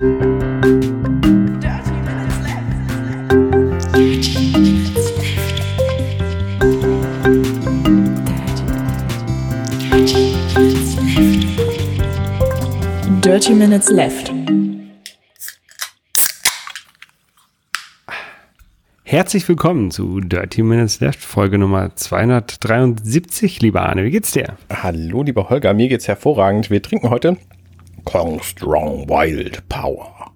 [0.00, 0.14] Dirty
[13.52, 14.32] Minutes Left.
[19.02, 23.60] Herzlich willkommen zu Dirty Minutes Left, Folge Nummer 273.
[23.60, 24.56] Lieber Arne, wie geht's dir?
[24.72, 26.70] Hallo, lieber Holger, mir geht's hervorragend.
[26.70, 27.36] Wir trinken heute
[28.04, 30.32] Kong Strong Wild Power.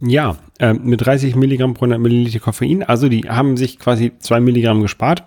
[0.00, 2.82] Ja, äh, mit 30 Milligramm pro 100 Milliliter Koffein.
[2.82, 5.22] Also die haben sich quasi 2 Milligramm gespart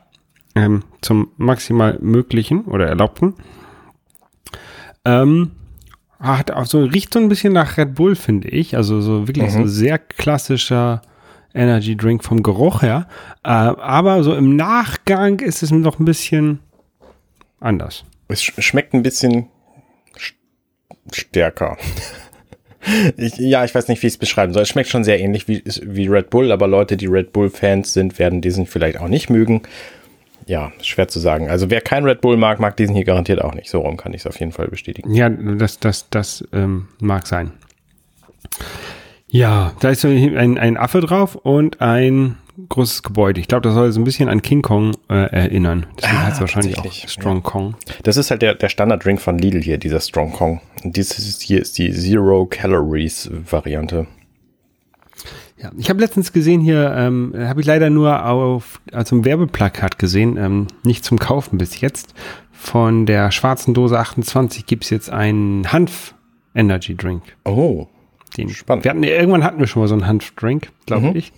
[0.56, 3.36] ähm, zum maximal möglichen oder erlaubten.
[5.06, 5.52] Ähm,
[6.20, 8.76] hat auch so, riecht so ein bisschen nach Red Bull, finde ich.
[8.76, 9.62] Also so wirklich Mhm.
[9.64, 11.02] so sehr klassischer
[11.54, 13.08] Energy Drink vom Geruch her.
[13.44, 16.60] Äh, aber so im Nachgang ist es noch ein bisschen
[17.60, 18.04] anders.
[18.28, 19.48] Es sch schmeckt ein bisschen sch-
[21.12, 21.78] stärker.
[23.18, 24.64] ich, ja, ich weiß nicht, wie ich es beschreiben soll.
[24.64, 28.20] Es schmeckt schon sehr ähnlich wie, wie Red Bull, aber Leute, die Red Bull-Fans sind,
[28.20, 29.64] werden diesen vielleicht auch nicht mögen.
[30.48, 31.50] Ja, schwer zu sagen.
[31.50, 33.70] Also wer kein Red Bull mag, mag diesen hier garantiert auch nicht.
[33.70, 35.14] So rum kann ich es auf jeden Fall bestätigen.
[35.14, 37.52] Ja, das, das, das ähm, mag sein.
[39.28, 42.38] Ja, da ist ein, ein Affe drauf und ein
[42.70, 43.40] großes Gebäude.
[43.42, 45.86] Ich glaube, das soll so ein bisschen an King Kong äh, erinnern.
[45.98, 47.76] Deswegen Ah, heißt es wahrscheinlich auch Strong Kong.
[48.04, 50.62] Das ist halt der, der Standard-Drink von Lidl hier, dieser Strong Kong.
[50.84, 54.08] Und dieses hier ist die Zero Calories Variante.
[55.58, 59.98] Ja, ich habe letztens gesehen hier, ähm, habe ich leider nur auf also ein Werbeplakat
[59.98, 62.14] gesehen, ähm, nicht zum Kaufen bis jetzt.
[62.52, 67.24] Von der schwarzen Dose 28 gibt's jetzt einen Hanf-Energy-Drink.
[67.46, 67.88] Oh,
[68.38, 68.84] Den Spannend.
[68.84, 71.16] Wir hatten, irgendwann hatten wir schon mal so einen Hanfdrink, glaube Mhm.
[71.16, 71.32] ich.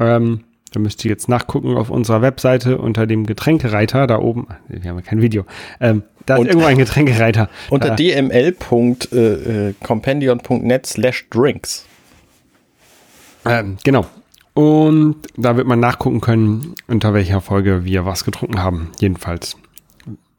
[0.00, 4.46] Ähm, da müsst ihr jetzt nachgucken auf unserer Webseite unter dem Getränkereiter da oben.
[4.68, 5.44] Wir haben ja kein Video.
[5.80, 7.48] Ähm, da ist Und- irgendwo ein Getränkereiter.
[7.70, 11.86] Unter dml.compendion.net slash drinks.
[13.44, 14.06] ähm, genau.
[14.54, 18.90] Und da wird man nachgucken können, unter welcher Folge wir was getrunken haben.
[19.00, 19.56] Jedenfalls,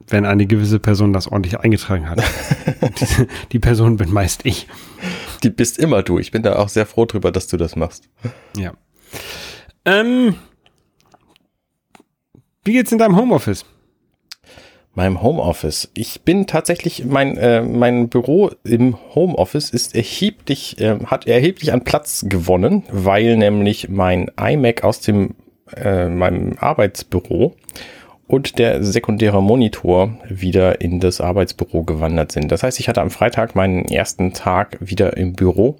[0.08, 2.22] wenn eine gewisse Person das ordentlich eingetragen hat.
[3.00, 3.06] die,
[3.52, 4.68] die Person bin meist ich.
[5.42, 6.18] Die bist immer du.
[6.18, 8.08] Ich bin da auch sehr froh drüber, dass du das machst.
[8.56, 8.72] Ja.
[9.84, 10.36] Ähm,
[12.64, 13.64] wie geht's in deinem Homeoffice?
[14.94, 15.90] Meinem Homeoffice.
[15.94, 21.82] Ich bin tatsächlich, mein, äh, mein Büro im Homeoffice ist erheblich, äh, hat erheblich an
[21.82, 25.34] Platz gewonnen, weil nämlich mein iMac aus dem,
[25.74, 27.56] äh, meinem Arbeitsbüro
[28.28, 32.52] und der sekundäre Monitor wieder in das Arbeitsbüro gewandert sind.
[32.52, 35.76] Das heißt, ich hatte am Freitag meinen ersten Tag wieder im Büro.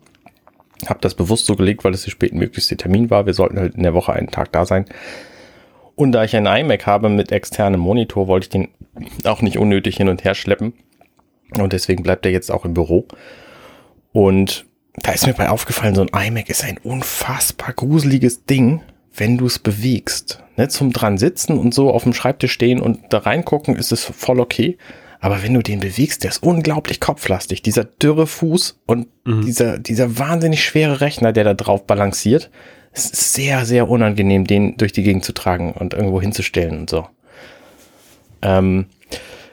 [0.87, 3.27] Habe das bewusst so gelegt, weil es der spätmöglichste Termin war.
[3.27, 4.87] Wir sollten halt in der Woche einen Tag da sein.
[5.95, 8.69] Und da ich einen iMac habe mit externem Monitor, wollte ich den
[9.25, 10.73] auch nicht unnötig hin und her schleppen.
[11.59, 13.07] Und deswegen bleibt er jetzt auch im Büro.
[14.13, 14.67] Und
[14.97, 18.83] da ist mir bei aufgefallen, so ein iMac ist ein unfassbar gruseliges Ding,
[19.15, 20.43] wenn du es bewegst.
[20.57, 24.05] Ne, zum dran sitzen und so auf dem Schreibtisch stehen und da reingucken, ist es
[24.05, 24.77] voll okay.
[25.23, 27.63] Aber wenn du den bewegst, der ist unglaublich kopflastig.
[27.63, 32.51] Dieser dürre Fuß und dieser, dieser wahnsinnig schwere Rechner, der da drauf balanciert,
[32.91, 36.91] es ist sehr, sehr unangenehm, den durch die Gegend zu tragen und irgendwo hinzustellen und
[36.91, 37.07] so.
[38.43, 38.87] Ähm,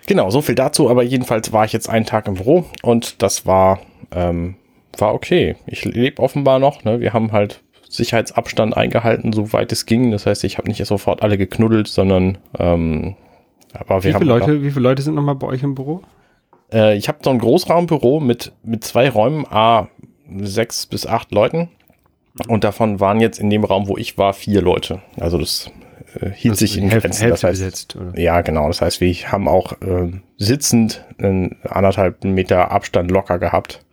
[0.07, 0.89] genau, so viel dazu.
[0.89, 3.79] Aber jedenfalls war ich jetzt einen Tag im Büro und das war,
[4.11, 4.55] ähm,
[4.97, 5.55] war okay.
[5.67, 6.83] Ich lebe offenbar noch.
[6.83, 6.99] Ne?
[6.99, 10.09] Wir haben halt Sicherheitsabstand eingehalten, soweit es ging.
[10.09, 13.15] Das heißt, ich habe nicht sofort alle geknuddelt, sondern ähm,
[13.73, 16.01] aber Wie viele, Leute, wie viele Leute sind nochmal bei euch im Büro?
[16.71, 19.89] äh, ich habe so ein Großraumbüro mit, mit zwei Räumen, a
[20.39, 21.69] sechs bis acht Leuten.
[22.47, 25.01] Und davon waren jetzt in dem Raum, wo ich war, vier Leute.
[25.19, 25.71] Also das
[26.19, 27.21] äh, hielt sich in Hälfte, Grenzen.
[27.21, 28.19] Hälfte Das heißt, besetzt, oder?
[28.19, 28.67] ja, genau.
[28.67, 33.83] Das heißt, wir haben auch ähm, sitzend einen anderthalb Meter Abstand locker gehabt.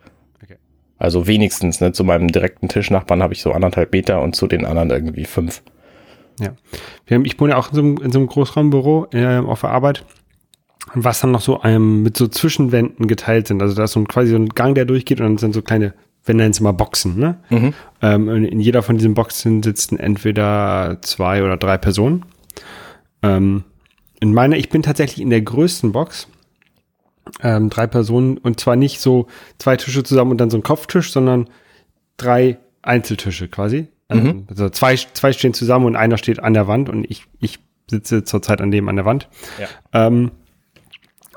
[0.43, 0.55] Okay.
[0.97, 4.65] Also wenigstens, ne, zu meinem direkten Tischnachbarn habe ich so anderthalb Meter und zu den
[4.65, 5.61] anderen irgendwie fünf.
[6.39, 6.53] Ja.
[7.05, 9.61] Wir haben, ich wohne ja auch in so einem, in so einem Großraumbüro äh, auf
[9.61, 10.05] der Arbeit,
[10.93, 13.61] was dann noch so ähm, mit so Zwischenwänden geteilt sind.
[13.61, 15.61] Also da ist so ein, quasi so ein Gang, der durchgeht und dann sind so
[15.61, 15.93] kleine,
[16.25, 17.37] wir nennen es immer Boxen, ne?
[18.01, 22.25] Ähm, und in jeder von diesen Boxen sitzen entweder zwei oder drei Personen.
[23.23, 23.63] Ähm,
[24.19, 26.27] in meiner, ich bin tatsächlich in der größten Box.
[27.41, 31.11] Ähm, drei Personen und zwar nicht so zwei Tische zusammen und dann so ein Kopftisch,
[31.11, 31.49] sondern
[32.15, 33.87] drei Einzeltische quasi.
[34.09, 37.59] Ähm, Also zwei, zwei stehen zusammen und einer steht an der Wand und ich, ich
[37.89, 39.27] sitze zurzeit an dem an der Wand.
[39.59, 40.07] Ja.
[40.07, 40.31] Ähm,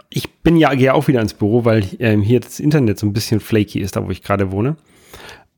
[0.08, 3.12] ich bin ja, gehe auch wieder ins Büro, weil ähm, hier das Internet so ein
[3.12, 4.76] bisschen flaky ist, da wo ich gerade wohne.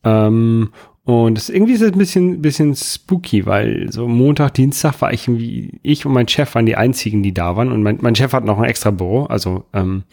[0.04, 0.72] Ähm,
[1.04, 5.26] und es, irgendwie ist es ein bisschen, bisschen spooky, weil so Montag, Dienstag war ich
[5.26, 7.72] irgendwie, ich und mein Chef waren die einzigen, die da waren.
[7.72, 10.04] Und mein, mein Chef hat noch ein extra Büro, also ähm,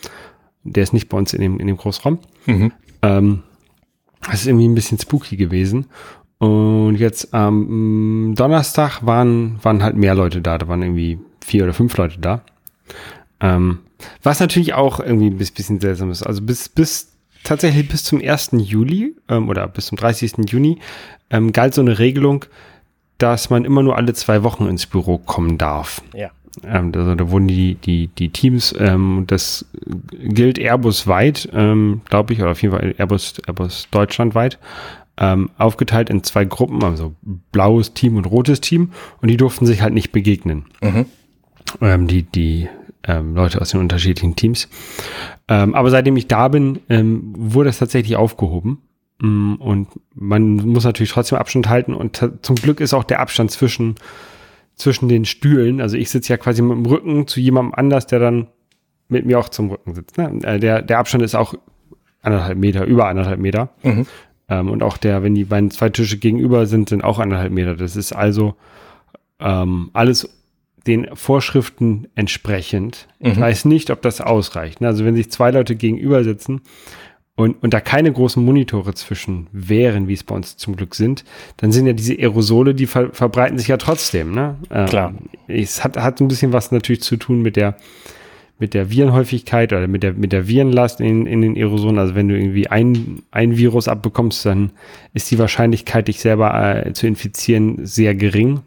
[0.63, 2.19] der ist nicht bei uns in dem, in dem Großraum.
[2.45, 2.71] Mhm.
[3.01, 3.43] Ähm,
[4.21, 5.85] Das ist irgendwie ein bisschen spooky gewesen.
[6.39, 10.57] Und jetzt am ähm, Donnerstag waren, waren halt mehr Leute da.
[10.57, 12.41] Da waren irgendwie vier oder fünf Leute da.
[13.41, 13.79] Ähm,
[14.23, 16.23] was natürlich auch irgendwie ein bisschen seltsam ist.
[16.23, 17.11] Also bis, bis
[17.43, 18.51] tatsächlich bis zum 1.
[18.53, 20.49] Juli ähm, oder bis zum 30.
[20.49, 20.79] Juni
[21.29, 22.45] ähm, galt so eine Regelung,
[23.17, 26.01] dass man immer nur alle zwei Wochen ins Büro kommen darf.
[26.15, 26.31] Ja.
[26.63, 29.65] Ähm, also da wurden die, die, die Teams, ähm, das
[30.11, 34.57] gilt Airbus weit, ähm, glaube ich, oder auf jeden Fall Airbus, Airbus Deutschland weit,
[35.19, 37.13] ähm, aufgeteilt in zwei Gruppen, also
[37.51, 40.65] blaues Team und rotes Team, und die durften sich halt nicht begegnen.
[40.81, 41.05] Mhm.
[41.81, 42.69] Ähm, die, die
[43.03, 44.69] ähm, Leute aus den unterschiedlichen Teams.
[45.47, 48.79] Ähm, aber seitdem ich da bin, ähm, wurde es tatsächlich aufgehoben.
[49.21, 51.93] Mm, und man muss natürlich trotzdem Abstand halten.
[51.93, 53.95] Und zum Glück ist auch der Abstand zwischen,
[54.75, 55.81] zwischen den Stühlen.
[55.81, 58.47] Also ich sitze ja quasi mit dem Rücken zu jemandem anders, der dann
[59.07, 60.17] mit mir auch zum Rücken sitzt.
[60.17, 60.39] Ne?
[60.43, 61.55] Äh, der, der Abstand ist auch
[62.21, 63.69] anderthalb Meter, über anderthalb Meter.
[63.83, 64.05] Mhm.
[64.49, 67.75] Ähm, und auch der, wenn die beiden zwei Tische gegenüber sind, sind auch anderthalb Meter.
[67.75, 68.55] Das ist also
[69.39, 70.29] ähm, alles
[70.87, 73.07] den Vorschriften entsprechend.
[73.19, 73.31] Mhm.
[73.31, 74.81] Ich weiß nicht, ob das ausreicht.
[74.81, 76.61] Also wenn sich zwei Leute gegenüber sitzen
[77.35, 81.25] und, und da keine großen Monitore zwischen wären, wie es bei uns zum Glück sind,
[81.57, 84.33] dann sind ja diese Aerosole, die ver verbreiten sich ja trotzdem.
[84.33, 84.55] Ne?
[84.71, 85.13] Ähm, Klar.
[85.47, 87.75] Es hat, hat ein bisschen was natürlich zu tun mit der
[88.59, 91.97] mit der Virenhäufigkeit oder mit der, mit der Virenlast in, in den Aerosolen.
[91.97, 94.71] Also wenn du irgendwie ein, ein Virus abbekommst, dann
[95.13, 98.61] ist die Wahrscheinlichkeit, dich selber äh, zu infizieren, sehr gering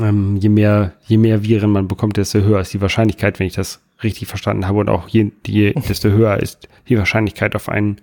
[0.00, 3.54] ähm, je mehr, je mehr Viren man bekommt, desto höher ist die Wahrscheinlichkeit, wenn ich
[3.54, 8.00] das richtig verstanden habe, und auch je, je desto höher ist die Wahrscheinlichkeit auf einen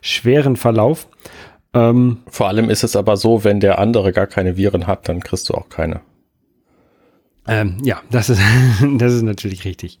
[0.00, 1.08] schweren Verlauf.
[1.74, 5.20] Ähm, Vor allem ist es aber so, wenn der andere gar keine Viren hat, dann
[5.20, 6.00] kriegst du auch keine.
[7.46, 8.40] Ähm, ja, das ist,
[8.98, 10.00] das ist natürlich richtig.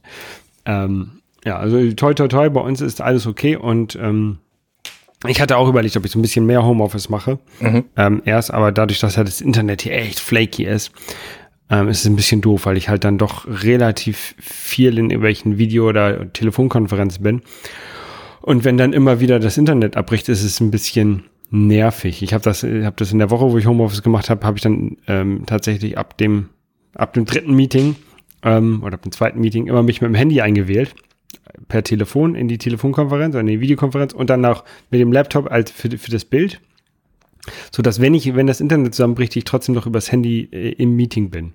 [0.64, 4.38] Ähm, ja, also toi toi toi, bei uns ist alles okay und ähm,
[5.26, 7.38] ich hatte auch überlegt, ob ich so ein bisschen mehr Homeoffice mache.
[7.60, 7.84] Mhm.
[7.96, 10.92] Ähm, erst, aber dadurch, dass ja das Internet hier echt flaky ist,
[11.70, 15.58] ähm, ist es ein bisschen doof, weil ich halt dann doch relativ viel in irgendwelchen
[15.58, 17.42] Video- oder Telefonkonferenzen bin.
[18.40, 22.22] Und wenn dann immer wieder das Internet abbricht, ist es ein bisschen nervig.
[22.22, 24.62] Ich habe das, hab das in der Woche, wo ich Homeoffice gemacht habe, habe ich
[24.62, 26.48] dann ähm, tatsächlich ab dem,
[26.94, 27.96] ab dem dritten Meeting
[28.42, 30.94] ähm, oder ab dem zweiten Meeting immer mich mit dem Handy eingewählt
[31.68, 35.50] per Telefon in die Telefonkonferenz oder in die Videokonferenz und dann auch mit dem Laptop
[35.50, 36.60] als für, für das Bild.
[37.72, 40.94] So dass wenn ich, wenn das Internet zusammenbricht, ich trotzdem noch übers Handy äh, im
[40.94, 41.54] Meeting bin.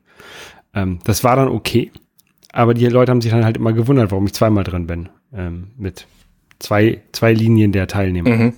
[0.74, 1.92] Ähm, das war dann okay.
[2.52, 5.10] Aber die Leute haben sich dann halt immer gewundert, warum ich zweimal drin bin.
[5.34, 6.08] Ähm, mit
[6.60, 8.30] zwei, zwei Linien der Teilnehmer.
[8.30, 8.54] Mhm.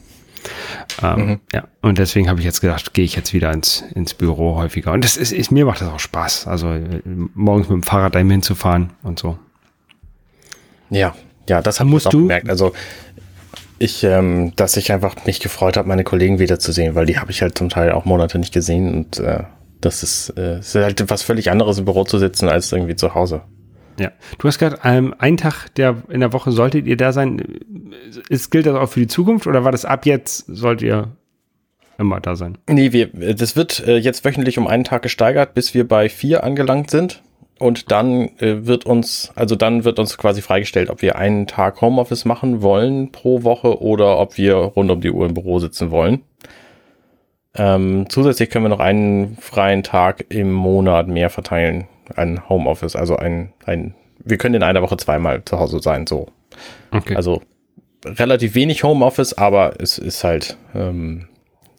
[1.01, 1.40] Ähm, mhm.
[1.54, 4.92] Ja, und deswegen habe ich jetzt gedacht, gehe ich jetzt wieder ins, ins Büro häufiger.
[4.92, 6.48] Und das ist, ist, mir macht das auch Spaß.
[6.48, 7.01] Also äh,
[7.34, 9.38] morgens mit dem Fahrrad dahin hinzufahren und so.
[10.90, 11.16] Ja,
[11.48, 12.50] ja, das habe ich auch gemerkt.
[12.50, 12.74] Also
[13.80, 17.42] ich, ähm, dass ich einfach mich gefreut habe, meine Kollegen wiederzusehen, weil die habe ich
[17.42, 19.44] halt zum Teil auch Monate nicht gesehen und äh,
[19.81, 23.16] das ist, äh, ist halt was völlig anderes im Büro zu sitzen als irgendwie zu
[23.16, 23.42] Hause.
[24.00, 27.42] Ja, du hast gesagt, ähm, ein Tag der in der Woche solltet ihr da sein.
[28.30, 31.10] Ist, gilt das auch für die Zukunft oder war das ab jetzt sollt ihr
[31.98, 32.57] immer da sein?
[32.69, 36.44] Nee, wir, das wird äh, jetzt wöchentlich um einen Tag gesteigert, bis wir bei vier
[36.44, 37.22] angelangt sind.
[37.60, 41.81] Und dann äh, wird uns, also dann wird uns quasi freigestellt, ob wir einen Tag
[41.81, 45.92] Homeoffice machen wollen pro Woche oder ob wir rund um die Uhr im Büro sitzen
[45.92, 46.22] wollen.
[47.56, 52.95] Ähm, zusätzlich können wir noch einen freien Tag im Monat mehr verteilen an Homeoffice.
[52.95, 56.28] Also ein, ein, wir können in einer Woche zweimal zu Hause sein, so.
[56.92, 57.16] Okay.
[57.16, 57.42] Also
[58.06, 61.28] relativ wenig Homeoffice, aber es ist halt, ähm,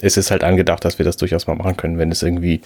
[0.00, 2.60] es ist halt angedacht, dass wir das durchaus mal machen können, wenn es irgendwie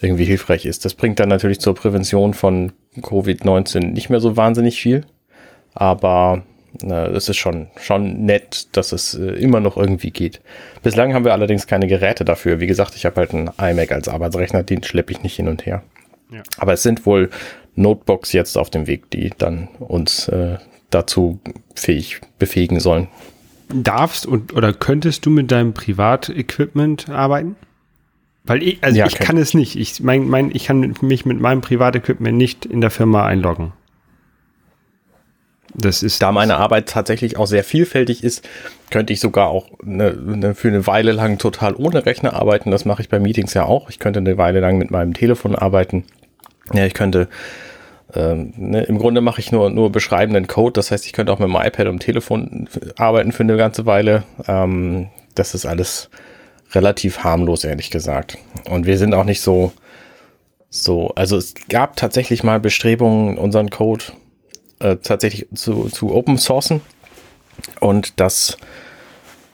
[0.00, 0.84] irgendwie hilfreich ist.
[0.84, 5.04] Das bringt dann natürlich zur Prävention von Covid-19 nicht mehr so wahnsinnig viel,
[5.72, 6.42] aber
[6.82, 10.40] äh, es ist schon, schon nett, dass es äh, immer noch irgendwie geht.
[10.82, 12.60] Bislang haben wir allerdings keine Geräte dafür.
[12.60, 15.64] Wie gesagt, ich habe halt einen iMac als Arbeitsrechner, den schleppe ich nicht hin und
[15.66, 15.82] her.
[16.30, 16.42] Ja.
[16.58, 17.30] Aber es sind wohl
[17.76, 20.58] Notebooks jetzt auf dem Weg, die dann uns äh,
[20.90, 21.40] dazu
[21.74, 23.08] fähig befähigen sollen.
[23.72, 27.56] Darfst und oder könntest du mit deinem Privatequipment arbeiten?
[28.44, 29.76] Weil ich, also ja, ich kann es nicht.
[29.76, 33.72] Ich mein, mein, ich kann mich mit meinem Privatequipment nicht in der Firma einloggen.
[35.76, 38.48] Das ist da meine Arbeit tatsächlich auch sehr vielfältig ist,
[38.90, 42.70] könnte ich sogar auch eine, eine, für eine Weile lang total ohne Rechner arbeiten.
[42.70, 43.90] Das mache ich bei Meetings ja auch.
[43.90, 46.04] Ich könnte eine Weile lang mit meinem Telefon arbeiten.
[46.72, 47.28] Ja, ich könnte
[48.14, 50.72] ähm, ne, im Grunde mache ich nur nur beschreibenden Code.
[50.72, 53.86] Das heißt, ich könnte auch mit dem iPad und dem Telefon arbeiten für eine ganze
[53.86, 54.24] Weile.
[54.46, 56.10] Ähm, das ist alles
[56.72, 58.38] relativ harmlos, ehrlich gesagt.
[58.68, 59.72] Und wir sind auch nicht so,
[60.70, 64.04] so, also es gab tatsächlich mal Bestrebungen, unseren Code
[64.80, 66.80] äh, tatsächlich zu, zu open sourcen.
[67.80, 68.56] Und das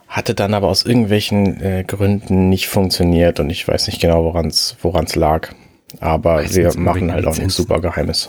[0.08, 4.48] hatte dann aber aus irgendwelchen äh, Gründen nicht funktioniert und ich weiß nicht genau, woran
[4.48, 5.54] es lag.
[5.98, 8.28] Aber Meistens wir machen halt auch nichts super Geheimes.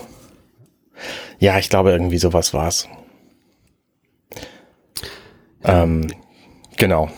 [1.38, 2.88] Ja, ich glaube, irgendwie sowas war's.
[5.64, 6.08] Ähm,
[6.76, 7.10] genau.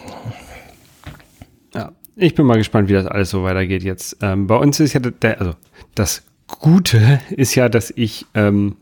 [1.74, 4.18] Ja, ich bin mal gespannt, wie das alles so weitergeht jetzt.
[4.20, 5.54] Ähm, bei uns ist ja der, also
[5.94, 8.76] das Gute ist ja, dass ich, ähm,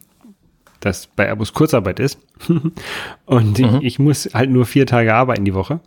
[0.81, 2.19] dass bei Airbus Kurzarbeit ist
[3.26, 3.64] und Mhm.
[3.78, 5.81] ich, ich muss halt nur vier Tage arbeiten die Woche.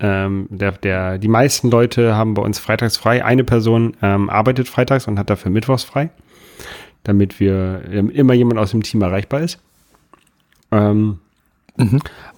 [0.00, 3.24] Ähm, der, der, die meisten Leute haben bei uns freitags frei.
[3.24, 6.10] Eine Person ähm, arbeitet freitags und hat dafür mittwochs frei,
[7.04, 9.60] damit wir ähm, immer jemand aus dem Team erreichbar ist.
[10.72, 11.20] Ähm,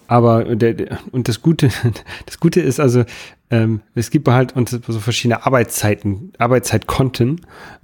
[0.07, 1.69] aber der, der, und das Gute,
[2.25, 3.03] das Gute ist also,
[3.49, 7.41] ähm, es gibt halt uns so verschiedene Arbeitszeiten, Arbeitszeitkonten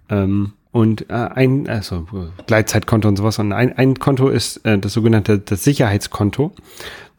[0.09, 2.07] ähm, und äh, ein, also
[2.47, 3.39] Gleitzeitkonto und sowas.
[3.39, 6.51] Und ein, ein Konto ist äh, das sogenannte das Sicherheitskonto,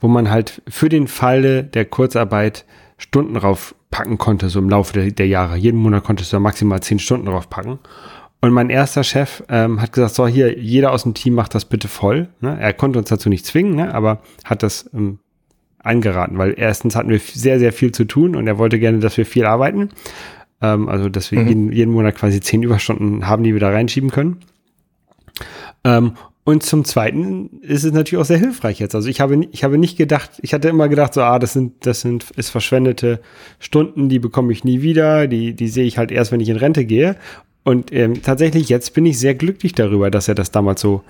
[0.00, 2.66] wo man halt für den Falle der Kurzarbeit
[2.99, 5.56] Stunden raufpacken konnte, so im Laufe der, der Jahre.
[5.56, 7.78] Jeden Monat konntest du maximal zehn Stunden draufpacken.
[8.40, 11.64] Und mein erster Chef ähm, hat gesagt, so hier, jeder aus dem Team macht das
[11.64, 12.28] bitte voll.
[12.40, 12.58] Ne?
[12.61, 13.94] Er konnte uns dazu nicht zwingen, ne?
[13.94, 15.20] aber hat das ähm,
[15.78, 19.16] eingeraten, weil erstens hatten wir sehr, sehr viel zu tun und er wollte gerne, dass
[19.16, 19.90] wir viel arbeiten.
[20.64, 24.11] Ähm, also, dass wir jeden, jeden Monat quasi zehn Überstunden haben, die wir da reinschieben
[24.11, 24.38] können.
[25.85, 26.12] Ähm,
[26.44, 28.94] und zum Zweiten ist es natürlich auch sehr hilfreich jetzt.
[28.94, 31.87] Also ich habe, ich habe nicht gedacht, ich hatte immer gedacht, so, ah, das sind,
[31.87, 33.21] das sind, ist verschwendete
[33.59, 36.56] Stunden, die bekomme ich nie wieder, die, die sehe ich halt erst, wenn ich in
[36.56, 37.16] Rente gehe.
[37.62, 41.02] Und ähm, tatsächlich, jetzt bin ich sehr glücklich darüber, dass er das damals so,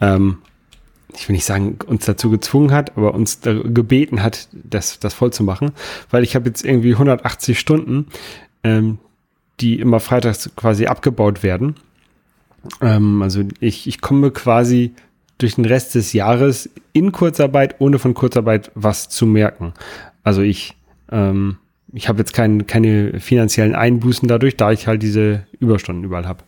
[0.00, 0.38] ähm,
[1.14, 5.34] ich will nicht sagen, uns dazu gezwungen hat, aber uns gebeten hat, das, das voll
[5.34, 5.72] zu machen.
[6.10, 8.06] Weil ich habe jetzt irgendwie 180 Stunden,
[8.64, 8.98] ähm,
[9.60, 11.76] die immer freitags quasi abgebaut werden.
[12.80, 14.94] Ähm, also ich, ich komme quasi
[15.38, 19.72] durch den Rest des Jahres in Kurzarbeit, ohne von Kurzarbeit was zu merken.
[20.24, 20.76] Also ich,
[21.10, 21.58] ähm,
[21.92, 26.42] ich habe jetzt kein, keine finanziellen Einbußen dadurch, da ich halt diese Überstunden überall habe.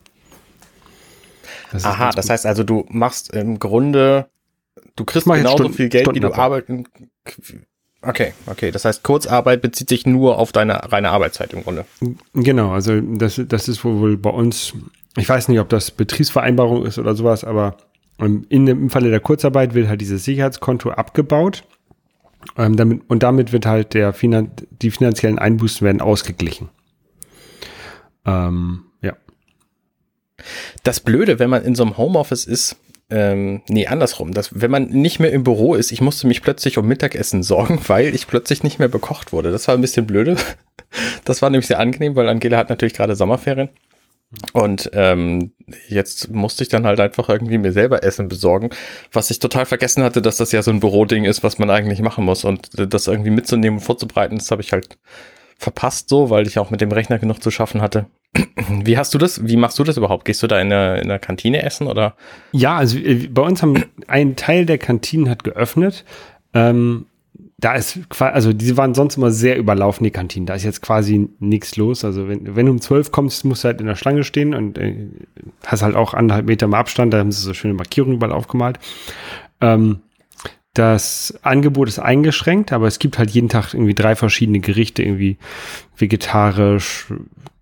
[1.72, 4.28] Aha, das heißt also, du machst im Grunde,
[4.96, 6.84] du kriegst genauso Stunden- viel Geld, wie du arbeiten.
[8.02, 8.70] Okay, okay.
[8.70, 11.84] Das heißt, Kurzarbeit bezieht sich nur auf deine reine Arbeitszeit im Grunde.
[12.32, 14.72] Genau, also das, das ist wohl bei uns,
[15.16, 17.76] ich weiß nicht, ob das Betriebsvereinbarung ist oder sowas, aber
[18.18, 21.64] ähm, in dem, im Falle der Kurzarbeit wird halt dieses Sicherheitskonto abgebaut
[22.56, 26.70] ähm, damit, und damit wird halt der Finan die finanziellen Einbußen werden ausgeglichen.
[28.24, 29.14] Ähm, ja.
[30.82, 32.76] Das Blöde, wenn man in so einem Homeoffice ist,
[33.10, 36.78] ähm, nee, andersrum, dass, wenn man nicht mehr im Büro ist, ich musste mich plötzlich
[36.78, 39.50] um Mittagessen sorgen, weil ich plötzlich nicht mehr bekocht wurde.
[39.50, 40.36] Das war ein bisschen blöde.
[41.24, 43.68] Das war nämlich sehr angenehm, weil Angela hat natürlich gerade Sommerferien.
[44.52, 45.52] Und ähm,
[45.88, 48.70] jetzt musste ich dann halt einfach irgendwie mir selber Essen besorgen,
[49.12, 52.00] was ich total vergessen hatte, dass das ja so ein Büroding ist, was man eigentlich
[52.00, 52.44] machen muss.
[52.44, 54.98] Und das irgendwie mitzunehmen und vorzubereiten, das habe ich halt
[55.60, 58.06] verpasst so, weil ich auch mit dem Rechner genug zu schaffen hatte.
[58.82, 59.46] Wie hast du das?
[59.46, 60.24] Wie machst du das überhaupt?
[60.24, 62.14] Gehst du da in der, in der Kantine essen oder?
[62.52, 66.04] Ja, also äh, bei uns haben ein Teil der Kantinen hat geöffnet.
[66.54, 67.06] Ähm,
[67.58, 70.46] da ist quasi, also die waren sonst immer sehr überlaufen, die Kantinen.
[70.46, 72.06] Da ist jetzt quasi nichts los.
[72.06, 74.78] Also wenn, wenn du um zwölf kommst, musst du halt in der Schlange stehen und
[74.78, 75.08] äh,
[75.66, 78.78] hast halt auch anderthalb Meter im Abstand, da haben sie so schöne Markierungen überall aufgemalt.
[79.60, 80.00] Ähm,
[80.74, 85.36] das Angebot ist eingeschränkt, aber es gibt halt jeden Tag irgendwie drei verschiedene Gerichte, irgendwie
[85.96, 87.06] vegetarisch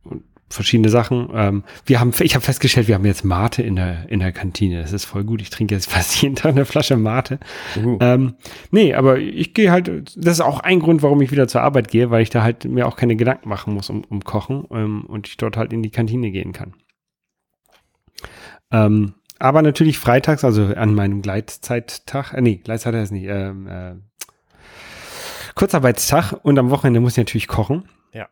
[0.05, 1.31] und verschiedene Sachen.
[1.33, 4.83] Ähm, wir haben, ich habe festgestellt, wir haben jetzt Mate in der, in der Kantine.
[4.83, 5.41] Das ist voll gut.
[5.41, 7.39] Ich trinke jetzt fast jeden Tag eine Flasche Mate.
[7.83, 7.97] Uh.
[8.01, 8.35] Ähm,
[8.71, 11.89] nee, aber ich gehe halt, das ist auch ein Grund, warum ich wieder zur Arbeit
[11.89, 15.05] gehe, weil ich da halt mir auch keine Gedanken machen muss um, um Kochen ähm,
[15.07, 16.75] und ich dort halt in die Kantine gehen kann.
[18.71, 23.95] Ähm, aber natürlich freitags, also an meinem Gleitzeittag, äh, nee, Gleitzeit heißt nicht, ähm, äh,
[25.55, 27.89] Kurzarbeitstag und am Wochenende muss ich natürlich kochen.
[28.13, 28.29] Ja.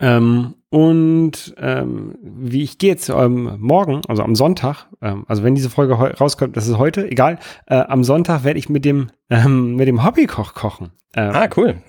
[0.00, 5.54] Ähm, und ähm, wie ich gehe jetzt ähm, morgen, also am Sonntag, ähm, also wenn
[5.54, 9.76] diese Folge rauskommt, das ist heute, egal, äh, am Sonntag werde ich mit dem ähm,
[9.76, 10.92] mit dem Hobbykoch kochen.
[11.14, 11.82] Ähm, Ah, cool.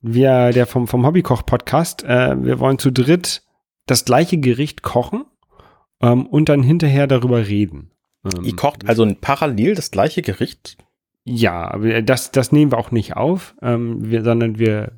[0.00, 3.42] wir, der vom, vom Hobbykoch-Podcast, äh, wir wollen zu dritt
[3.86, 5.24] das gleiche Gericht kochen
[6.04, 7.90] ähm, und dann hinterher darüber reden.
[8.24, 10.76] Ähm, Ihr kocht also parallel das gleiche Gericht?
[11.24, 14.92] Ja, aber das, das nehmen wir auch nicht auf, ähm, wir, sondern wir,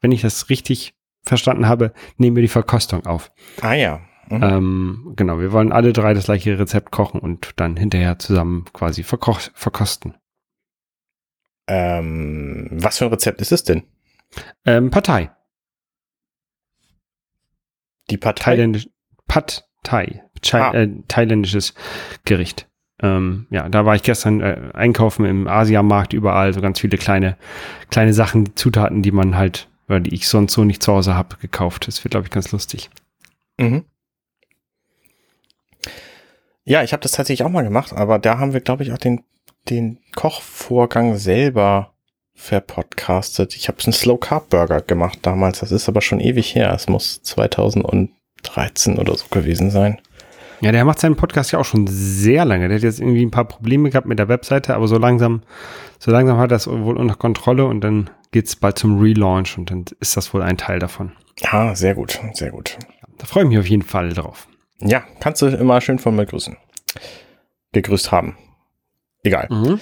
[0.00, 3.32] wenn ich das richtig verstanden habe, nehmen wir die Verkostung auf.
[3.60, 4.00] Ah ja.
[4.28, 4.42] Mhm.
[4.42, 9.02] Ähm, genau, wir wollen alle drei das gleiche Rezept kochen und dann hinterher zusammen quasi
[9.02, 10.14] verko verkosten.
[11.66, 13.82] Ähm, was für ein Rezept ist es denn?
[14.64, 15.30] Ähm, Partei.
[18.10, 18.52] Die Partei.
[18.52, 18.88] Thailändisch,
[19.26, 20.23] Pad Thai.
[20.44, 20.72] Chai, Ah.
[20.74, 21.74] äh, thailändisches
[22.24, 22.68] Gericht.
[23.02, 27.36] Ähm, ja, da war ich gestern äh, einkaufen im Asiamarkt überall, so ganz viele kleine,
[27.90, 31.36] kleine Sachen, Zutaten, die man halt, oder die ich sonst so nicht zu Hause habe,
[31.40, 31.88] gekauft.
[31.88, 32.90] Das wird, glaube ich, ganz lustig.
[33.58, 33.84] Mhm.
[36.64, 38.98] Ja, ich habe das tatsächlich auch mal gemacht, aber da haben wir, glaube ich, auch
[38.98, 39.22] den,
[39.68, 41.92] den Kochvorgang selber
[42.34, 43.54] verpodcastet.
[43.54, 45.60] Ich habe einen Slow Carb Burger gemacht damals.
[45.60, 46.72] Das ist aber schon ewig her.
[46.72, 50.00] Es muss 2013 oder so gewesen sein.
[50.64, 52.68] Ja, der macht seinen Podcast ja auch schon sehr lange.
[52.68, 55.42] Der hat jetzt irgendwie ein paar Probleme gehabt mit der Webseite, aber so langsam,
[55.98, 59.70] so langsam hat er das wohl unter Kontrolle und dann geht's bald zum Relaunch und
[59.70, 61.12] dann ist das wohl ein Teil davon.
[61.42, 62.78] Ah, sehr gut, sehr gut.
[63.18, 64.48] Da freue ich mich auf jeden Fall drauf.
[64.80, 66.56] Ja, kannst du immer schön von mir grüßen.
[67.72, 68.38] Gegrüßt haben.
[69.22, 69.48] Egal.
[69.50, 69.80] Mhm.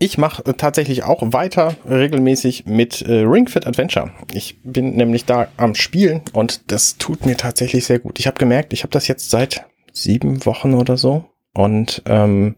[0.00, 4.12] Ich mache tatsächlich auch weiter regelmäßig mit äh, Ring Fit Adventure.
[4.32, 8.20] Ich bin nämlich da am Spielen und das tut mir tatsächlich sehr gut.
[8.20, 12.54] Ich habe gemerkt, ich habe das jetzt seit sieben Wochen oder so und ähm,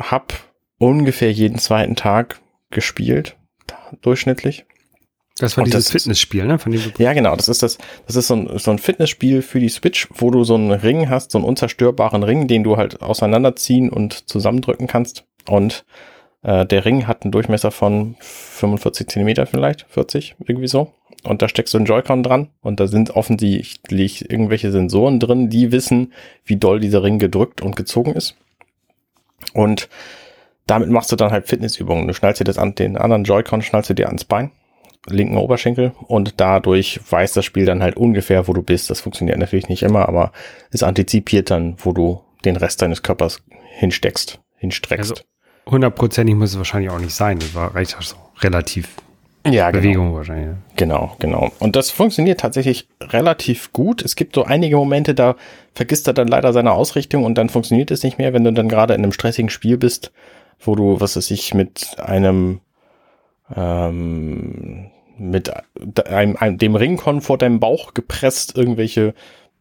[0.00, 0.34] habe
[0.78, 3.36] ungefähr jeden zweiten Tag gespielt,
[4.00, 4.64] durchschnittlich.
[5.38, 6.58] Das war Und dieses das Fitnessspiel, ne?
[6.58, 7.34] Von dem Ja, genau.
[7.34, 7.78] Das ist das.
[8.06, 11.08] Das ist so ein, so ein Fitnessspiel für die Switch, wo du so einen Ring
[11.08, 15.24] hast, so einen unzerstörbaren Ring, den du halt auseinanderziehen und zusammendrücken kannst.
[15.48, 15.84] Und
[16.42, 20.92] äh, der Ring hat einen Durchmesser von 45 Zentimeter vielleicht, 40, irgendwie so.
[21.24, 25.70] Und da steckst du einen Joy-Con dran und da sind offensichtlich irgendwelche Sensoren drin, die
[25.70, 26.12] wissen,
[26.44, 28.34] wie doll dieser Ring gedrückt und gezogen ist.
[29.54, 29.88] Und
[30.66, 32.08] damit machst du dann halt Fitnessübungen.
[32.08, 34.50] Du schnallst dir das an, den anderen Joy-Con schnallst du dir ans Bein
[35.06, 38.90] linken Oberschenkel und dadurch weiß das Spiel dann halt ungefähr, wo du bist.
[38.90, 40.32] Das funktioniert natürlich nicht immer, aber
[40.70, 45.10] es antizipiert dann, wo du den Rest deines Körpers hinsteckst, hinstreckst.
[45.10, 45.22] Also,
[45.66, 47.38] hundertprozentig muss es wahrscheinlich auch nicht sein.
[47.38, 48.88] Das war reicht auch so relativ
[49.46, 49.82] ja, genau.
[49.82, 50.56] Bewegung wahrscheinlich.
[50.76, 51.50] Genau, genau.
[51.58, 54.02] Und das funktioniert tatsächlich relativ gut.
[54.02, 55.36] Es gibt so einige Momente, da
[55.74, 58.68] vergisst er dann leider seine Ausrichtung und dann funktioniert es nicht mehr, wenn du dann
[58.68, 60.12] gerade in einem stressigen Spiel bist,
[60.60, 62.60] wo du, was weiß ich, mit einem,
[63.54, 65.52] ähm, mit
[66.06, 69.12] einem, einem, dem Ringkon vor deinem Bauch gepresst irgendwelche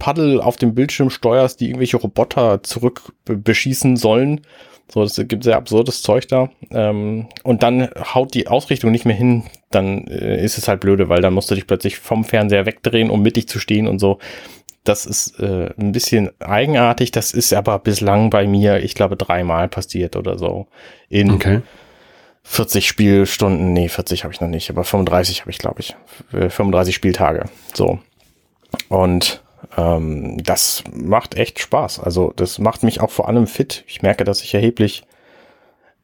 [0.01, 4.41] Paddel auf dem Bildschirm steuerst, die irgendwelche Roboter zurück be- beschießen sollen.
[4.91, 6.49] So, das gibt sehr absurdes Zeug da.
[6.71, 11.07] Ähm, und dann haut die Ausrichtung nicht mehr hin, dann äh, ist es halt blöde,
[11.07, 14.17] weil dann musst du dich plötzlich vom Fernseher wegdrehen, um mittig zu stehen und so.
[14.83, 17.11] Das ist äh, ein bisschen eigenartig.
[17.11, 20.65] Das ist aber bislang bei mir, ich glaube, dreimal passiert oder so.
[21.09, 21.61] In Okay.
[22.43, 25.95] 40 Spielstunden, nee, 40 habe ich noch nicht, aber 35 habe ich, glaube ich.
[26.33, 27.45] Äh, 35 Spieltage.
[27.75, 27.99] So.
[28.89, 29.43] Und
[29.77, 31.99] ähm, das macht echt Spaß.
[31.99, 33.83] Also das macht mich auch vor allem fit.
[33.87, 35.03] Ich merke, dass ich erheblich,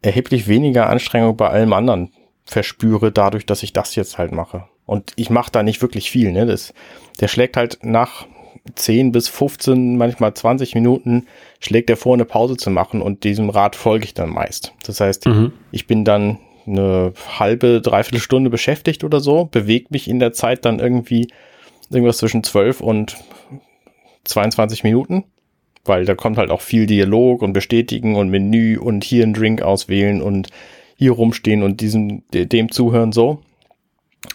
[0.02, 2.12] erheblich weniger Anstrengung bei allem anderen
[2.46, 4.66] verspüre, dadurch, dass ich das jetzt halt mache.
[4.86, 6.32] Und ich mache da nicht wirklich viel.
[6.32, 6.46] Ne?
[6.46, 6.74] Das,
[7.20, 8.26] der schlägt halt nach
[8.76, 11.28] 10 bis 15, manchmal 20 Minuten,
[11.60, 14.74] schlägt er vor, eine Pause zu machen und diesem Rat folge ich dann meist.
[14.86, 15.52] Das heißt, Mhm.
[15.72, 20.66] ich bin dann eine halbe, dreiviertel Stunde beschäftigt oder so, bewege mich in der Zeit
[20.66, 21.28] dann irgendwie
[21.90, 23.18] irgendwas zwischen 12 und
[24.26, 25.24] 22 Minuten,
[25.86, 29.62] weil da kommt halt auch viel Dialog und Bestätigen und Menü und hier einen Drink
[29.62, 30.50] auswählen und
[30.98, 33.42] hier rumstehen und diesem, de- dem zuhören so.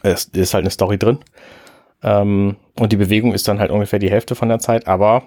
[0.03, 1.19] Es ist halt eine Story drin.
[2.03, 5.25] Ähm, und die Bewegung ist dann halt ungefähr die Hälfte von der Zeit, aber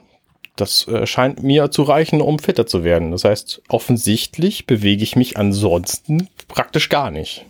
[0.55, 3.11] das äh, scheint mir zu reichen, um fitter zu werden.
[3.11, 7.45] Das heißt, offensichtlich bewege ich mich ansonsten praktisch gar nicht.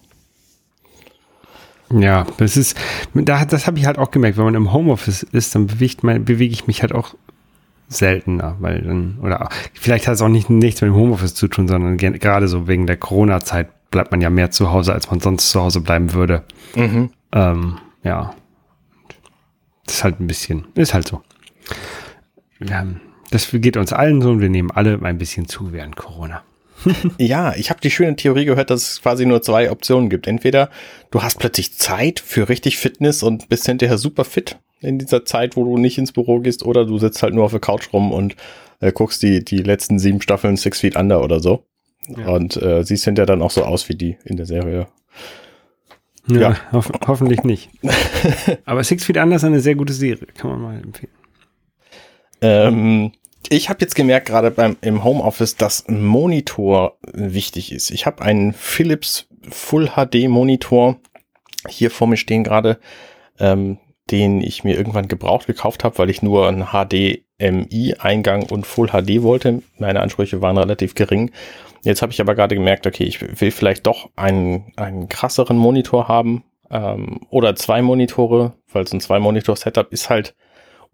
[1.92, 2.78] Ja, das ist,
[3.14, 6.26] da, das habe ich halt auch gemerkt, wenn man im Homeoffice ist, dann bewegt man,
[6.26, 7.16] bewege ich mich halt auch
[7.88, 11.68] seltener, weil dann, oder vielleicht hat es auch nicht, nichts mit dem Homeoffice zu tun,
[11.68, 15.52] sondern gerade so wegen der Corona-Zeit bleibt man ja mehr zu Hause, als man sonst
[15.52, 16.44] zu Hause bleiben würde.
[16.76, 17.12] Mhm.
[17.32, 18.34] Ähm, ja.
[19.86, 21.22] Das ist halt ein bisschen, ist halt so.
[22.70, 26.42] Haben, das geht uns allen so und wir nehmen alle ein bisschen zu während Corona.
[27.18, 30.28] Ja, ich habe die schöne Theorie gehört, dass es quasi nur zwei Optionen gibt.
[30.28, 30.70] Entweder
[31.12, 35.56] du hast plötzlich Zeit für richtig Fitness und bist hinterher super fit in dieser Zeit,
[35.56, 38.12] wo du nicht ins Büro gehst, oder du sitzt halt nur auf der Couch rum
[38.12, 38.36] und
[38.82, 41.66] äh, guckst die, die letzten sieben Staffeln Six Feet Under oder so.
[42.08, 42.28] Ja.
[42.28, 44.88] Und äh, siehst hinterher dann auch so aus wie die in der Serie.
[46.28, 46.72] Ja, Ja.
[46.72, 47.70] Hoff, hoffentlich nicht.
[48.66, 51.12] Aber Six Feet Under ist eine sehr gute Serie, kann man mal empfehlen.
[52.42, 53.12] Ähm,
[53.50, 57.92] ich habe jetzt gemerkt, gerade beim im Homeoffice, dass ein Monitor wichtig ist.
[57.92, 60.98] Ich habe einen Philips Full HD Monitor
[61.68, 62.80] hier vor mir stehen gerade,
[63.40, 63.80] ähm,
[64.12, 69.24] den ich mir irgendwann gebraucht gekauft habe, weil ich nur einen HDMI-Eingang und Full HD
[69.24, 69.64] wollte.
[69.78, 71.32] Meine Ansprüche waren relativ gering.
[71.84, 76.08] Jetzt habe ich aber gerade gemerkt, okay, ich will vielleicht doch einen, einen krasseren Monitor
[76.08, 80.36] haben ähm, oder zwei Monitore, weil so ein Zwei-Monitor-Setup ist halt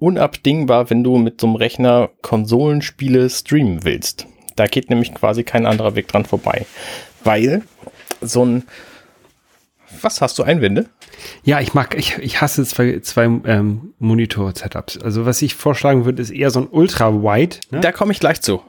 [0.01, 4.27] unabdingbar, wenn du mit so einem Rechner Konsolenspiele streamen willst.
[4.55, 6.65] Da geht nämlich quasi kein anderer Weg dran vorbei.
[7.23, 7.61] Weil
[8.19, 8.63] so ein
[10.01, 10.87] was hast du Einwände?
[11.43, 14.97] Ja, ich mag, ich, ich hasse zwei, zwei ähm, Monitor-Setups.
[14.97, 17.57] Also was ich vorschlagen würde, ist eher so ein Ultra-Wide.
[17.69, 17.81] Ne?
[17.81, 18.61] Da komme ich gleich zu.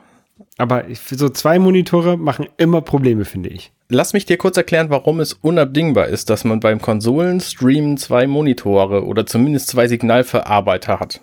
[0.62, 3.72] Aber so zwei Monitore machen immer Probleme, finde ich.
[3.88, 9.04] Lass mich dir kurz erklären, warum es unabdingbar ist, dass man beim Konsolen-Streamen zwei Monitore
[9.04, 11.20] oder zumindest zwei Signalverarbeiter hat.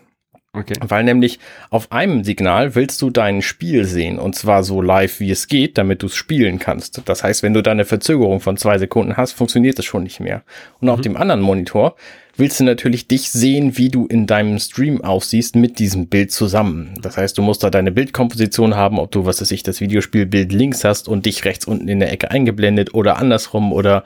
[0.51, 0.73] Okay.
[0.81, 5.31] Weil nämlich auf einem Signal willst du dein Spiel sehen und zwar so live wie
[5.31, 7.01] es geht, damit du es spielen kannst.
[7.05, 10.19] Das heißt, wenn du da eine Verzögerung von zwei Sekunden hast, funktioniert es schon nicht
[10.19, 10.43] mehr.
[10.81, 10.93] Und mhm.
[10.93, 11.95] auf dem anderen Monitor
[12.39, 16.97] willst du natürlich dich sehen, wie du in deinem Stream aussiehst mit diesem Bild zusammen.
[17.01, 20.51] Das heißt, du musst da deine Bildkomposition haben, ob du, was weiß ich, das Videospielbild
[20.51, 24.03] links hast und dich rechts unten in der Ecke eingeblendet oder andersrum oder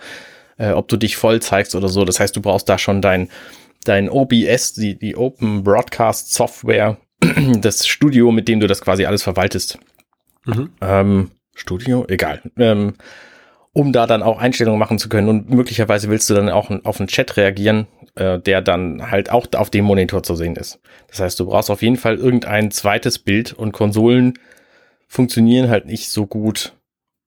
[0.57, 2.05] äh, ob du dich voll zeigst oder so.
[2.05, 3.29] Das heißt, du brauchst da schon dein
[3.85, 6.97] dein OBS, die, die Open Broadcast Software,
[7.59, 9.77] das Studio, mit dem du das quasi alles verwaltest.
[10.45, 10.69] Mhm.
[10.81, 12.05] Ähm, Studio?
[12.07, 12.41] Egal.
[12.57, 12.93] Ähm,
[13.73, 16.99] um da dann auch Einstellungen machen zu können und möglicherweise willst du dann auch auf
[16.99, 20.79] einen Chat reagieren, äh, der dann halt auch auf dem Monitor zu sehen ist.
[21.07, 24.33] Das heißt, du brauchst auf jeden Fall irgendein zweites Bild und Konsolen
[25.07, 26.73] funktionieren halt nicht so gut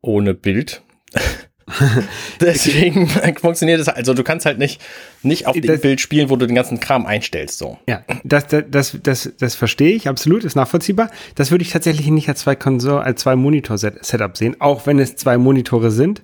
[0.00, 0.82] ohne Bild.
[2.40, 3.08] Deswegen
[3.40, 4.80] funktioniert es, also du kannst halt nicht,
[5.22, 7.78] nicht auf dem das, Bild spielen, wo du den ganzen Kram einstellst, so.
[7.88, 11.10] Ja, das, das, das, das, das verstehe ich absolut, ist nachvollziehbar.
[11.34, 15.16] Das würde ich tatsächlich nicht als zwei Konsole, als zwei Monitor-Setup sehen, auch wenn es
[15.16, 16.22] zwei Monitore sind,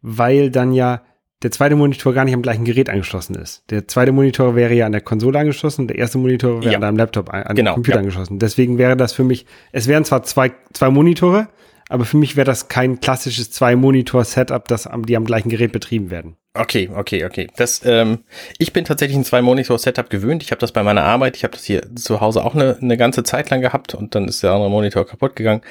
[0.00, 1.02] weil dann ja
[1.42, 3.62] der zweite Monitor gar nicht am gleichen Gerät angeschlossen ist.
[3.70, 6.78] Der zweite Monitor wäre ja an der Konsole angeschlossen, der erste Monitor wäre ja.
[6.78, 8.00] an deinem Laptop, an genau, Computer ja.
[8.00, 8.38] angeschlossen.
[8.38, 11.48] Deswegen wäre das für mich, es wären zwar zwei, zwei Monitore,
[11.88, 16.36] aber für mich wäre das kein klassisches Zwei-Monitor-Setup, das die am gleichen Gerät betrieben werden.
[16.54, 17.46] Okay, okay, okay.
[17.56, 18.24] Das, ähm,
[18.58, 20.42] ich bin tatsächlich ein Zwei-Monitor-Setup gewöhnt.
[20.42, 22.96] Ich habe das bei meiner Arbeit, ich habe das hier zu Hause auch eine, eine
[22.96, 25.62] ganze Zeit lang gehabt und dann ist der andere Monitor kaputt gegangen.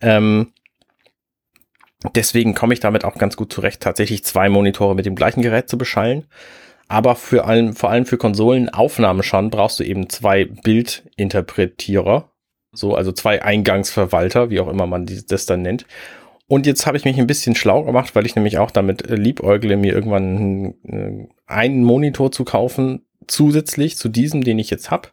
[0.00, 0.52] Ähm,
[2.14, 5.68] deswegen komme ich damit auch ganz gut zurecht, tatsächlich zwei Monitore mit dem gleichen Gerät
[5.68, 6.26] zu beschallen.
[6.88, 12.32] Aber für allem, vor allem für Konsolenaufnahmen schon brauchst du eben zwei Bildinterpretierer
[12.72, 15.86] so, also zwei Eingangsverwalter, wie auch immer man das dann nennt.
[16.48, 19.14] Und jetzt habe ich mich ein bisschen schlau gemacht, weil ich nämlich auch damit äh,
[19.14, 25.08] liebäugle, mir irgendwann äh, einen Monitor zu kaufen, zusätzlich zu diesem, den ich jetzt habe.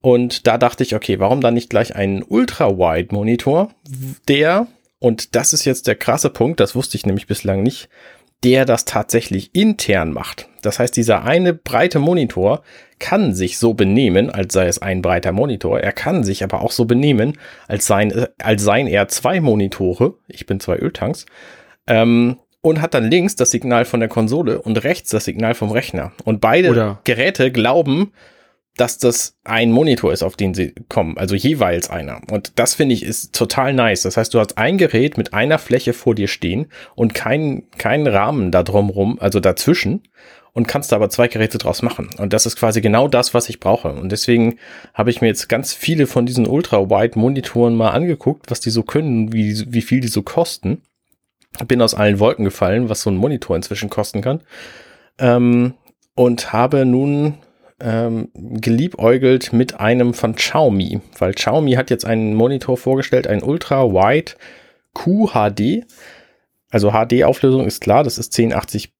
[0.00, 3.70] Und da dachte ich, okay, warum dann nicht gleich einen Ultra-Wide-Monitor,
[4.28, 4.66] der,
[5.02, 7.88] und das ist jetzt der krasse Punkt, das wusste ich nämlich bislang nicht,
[8.44, 10.48] der das tatsächlich intern macht.
[10.62, 12.62] Das heißt, dieser eine breite Monitor
[13.00, 15.80] kann sich so benehmen, als sei es ein breiter Monitor.
[15.80, 17.36] Er kann sich aber auch so benehmen,
[17.66, 20.14] als seien, als seien er zwei Monitore.
[20.28, 21.26] Ich bin zwei Öltanks.
[21.88, 25.72] Ähm, und hat dann links das Signal von der Konsole und rechts das Signal vom
[25.72, 26.12] Rechner.
[26.24, 28.12] Und beide Oder Geräte glauben,
[28.76, 32.22] dass das ein Monitor ist, auf den sie kommen, also jeweils einer.
[32.30, 34.02] Und das finde ich ist total nice.
[34.02, 38.06] Das heißt, du hast ein Gerät mit einer Fläche vor dir stehen und keinen keinen
[38.06, 40.02] Rahmen da drumrum, also dazwischen
[40.54, 42.10] und kannst da aber zwei Geräte draus machen.
[42.18, 43.92] Und das ist quasi genau das, was ich brauche.
[43.92, 44.58] Und deswegen
[44.94, 49.32] habe ich mir jetzt ganz viele von diesen Ultra-Wide-Monitoren mal angeguckt, was die so können,
[49.32, 50.82] wie, wie viel die so kosten.
[51.66, 54.40] Bin aus allen Wolken gefallen, was so ein Monitor inzwischen kosten kann.
[55.18, 55.74] Ähm,
[56.14, 57.38] und habe nun
[57.82, 63.92] ähm, geliebäugelt mit einem von Xiaomi, weil Xiaomi hat jetzt einen Monitor vorgestellt, ein Ultra
[63.92, 64.32] Wide
[64.94, 65.84] QHD.
[66.70, 68.92] Also HD-Auflösung ist klar, das ist 1080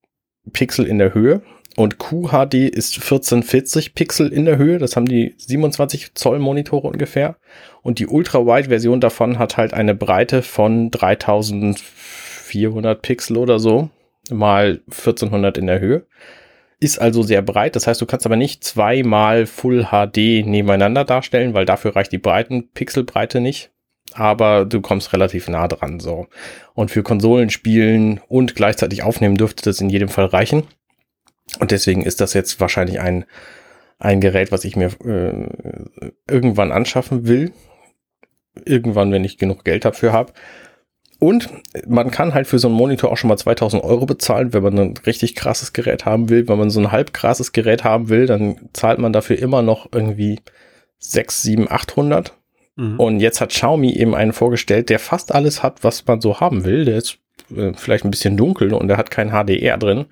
[0.52, 1.42] Pixel in der Höhe
[1.76, 4.78] und QHD ist 1440 Pixel in der Höhe.
[4.78, 7.36] Das haben die 27 Zoll Monitore ungefähr.
[7.82, 13.88] Und die Ultra-Wide-Version davon hat halt eine Breite von 3400 Pixel oder so,
[14.30, 16.06] mal 1400 in der Höhe
[16.82, 17.76] ist also sehr breit.
[17.76, 22.18] Das heißt, du kannst aber nicht zweimal Full HD nebeneinander darstellen, weil dafür reicht die
[22.18, 23.70] Breiten Pixelbreite nicht.
[24.14, 26.26] Aber du kommst relativ nah dran, so.
[26.74, 30.64] Und für Konsolen spielen und gleichzeitig aufnehmen dürfte das in jedem Fall reichen.
[31.60, 33.26] Und deswegen ist das jetzt wahrscheinlich ein,
[33.98, 37.52] ein Gerät, was ich mir äh, irgendwann anschaffen will.
[38.64, 40.32] Irgendwann, wenn ich genug Geld dafür habe.
[41.22, 41.50] Und
[41.86, 44.76] man kann halt für so einen Monitor auch schon mal 2000 Euro bezahlen, wenn man
[44.76, 46.48] ein richtig krasses Gerät haben will.
[46.48, 49.86] Wenn man so ein halb krasses Gerät haben will, dann zahlt man dafür immer noch
[49.92, 50.40] irgendwie
[50.98, 52.36] 6, 7, 800.
[52.74, 52.98] Mhm.
[52.98, 56.64] Und jetzt hat Xiaomi eben einen vorgestellt, der fast alles hat, was man so haben
[56.64, 56.84] will.
[56.84, 57.18] Der ist
[57.56, 60.06] äh, vielleicht ein bisschen dunkel und der hat kein HDR drin.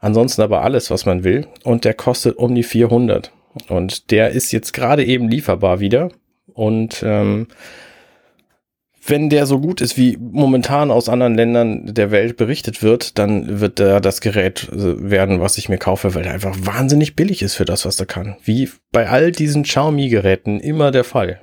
[0.00, 1.46] Ansonsten aber alles, was man will.
[1.64, 3.32] Und der kostet um die 400.
[3.68, 6.10] Und der ist jetzt gerade eben lieferbar wieder.
[6.52, 7.46] Und ähm,
[9.04, 13.60] wenn der so gut ist, wie momentan aus anderen Ländern der Welt berichtet wird, dann
[13.60, 17.42] wird da das Gerät äh, werden, was ich mir kaufe, weil er einfach wahnsinnig billig
[17.42, 18.36] ist für das, was er kann.
[18.44, 21.40] Wie bei all diesen Xiaomi-Geräten immer der Fall.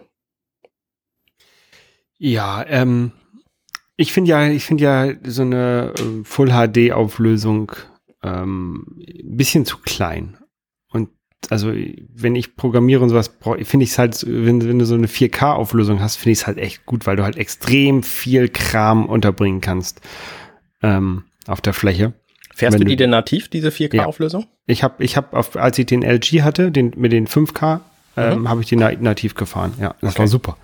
[2.17, 3.11] Ja, ähm,
[3.97, 7.73] ich finde ja, ich finde ja so eine äh, Full HD Auflösung
[8.23, 10.37] ähm, ein bisschen zu klein.
[11.49, 13.31] Also wenn ich programmiere und sowas,
[13.63, 16.47] finde ich es halt, wenn, wenn du so eine 4K Auflösung hast, finde ich es
[16.47, 20.01] halt echt gut, weil du halt extrem viel Kram unterbringen kannst
[20.83, 22.13] ähm, auf der Fläche.
[22.53, 24.41] Fährst wenn du die denn nativ, diese 4K Auflösung?
[24.41, 24.47] Ja.
[24.67, 27.79] Ich habe, ich habe, als ich den LG hatte, den mit den 5K,
[28.17, 28.49] ähm, mhm.
[28.49, 29.73] habe ich die nativ gefahren.
[29.79, 30.19] Ja, das okay.
[30.19, 30.57] war super.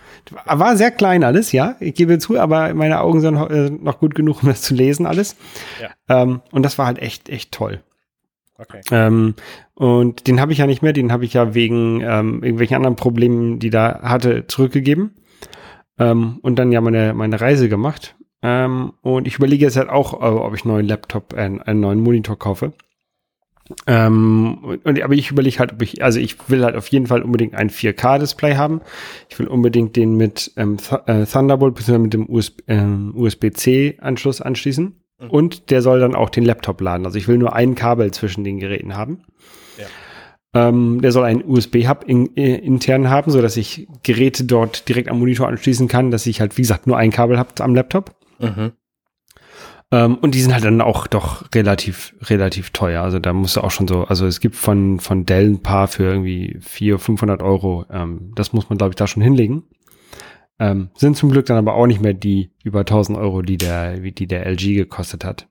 [0.45, 4.13] War sehr klein alles, ja, ich gebe zu, aber meine Augen sind äh, noch gut
[4.13, 5.37] genug, um das zu lesen alles.
[5.81, 5.89] Ja.
[6.09, 7.81] Ähm, und das war halt echt, echt toll.
[8.57, 8.81] Okay.
[8.91, 9.35] Ähm,
[9.75, 12.95] und den habe ich ja nicht mehr, den habe ich ja wegen ähm, irgendwelchen anderen
[12.95, 15.15] Problemen, die da hatte, zurückgegeben.
[15.99, 18.15] Ähm, und dann ja meine, meine Reise gemacht.
[18.41, 21.79] Ähm, und ich überlege jetzt halt auch, äh, ob ich einen neuen Laptop, äh, einen
[21.79, 22.73] neuen Monitor kaufe.
[23.87, 27.23] Ähm, und, aber ich überlege halt, ob ich, also ich will halt auf jeden Fall
[27.23, 28.81] unbedingt ein 4K-Display haben.
[29.29, 31.97] Ich will unbedingt den mit ähm, Th äh, Thunderbolt bzw.
[31.97, 35.01] mit dem USB, äh, USB-C-Anschluss anschließen.
[35.19, 35.29] Mhm.
[35.29, 37.05] Und der soll dann auch den Laptop laden.
[37.05, 39.23] Also ich will nur ein Kabel zwischen den Geräten haben.
[39.77, 39.87] Ja.
[40.55, 45.09] Ähm, der soll einen USB-Hub in, äh, intern haben, so dass ich Geräte dort direkt
[45.09, 48.15] am Monitor anschließen kann, dass ich halt, wie gesagt, nur ein Kabel habe am Laptop.
[48.39, 48.71] Mhm.
[49.91, 53.03] Ähm, und die sind halt dann auch doch relativ, relativ teuer.
[53.03, 55.87] Also da musst du auch schon so, also es gibt von, von Dell ein paar
[55.87, 57.85] für irgendwie 400, 500 Euro.
[57.91, 59.63] Ähm, das muss man, glaube ich, da schon hinlegen.
[60.57, 63.99] Ähm, sind zum Glück dann aber auch nicht mehr die über 1000 Euro, die der,
[63.99, 65.47] die der LG gekostet hat.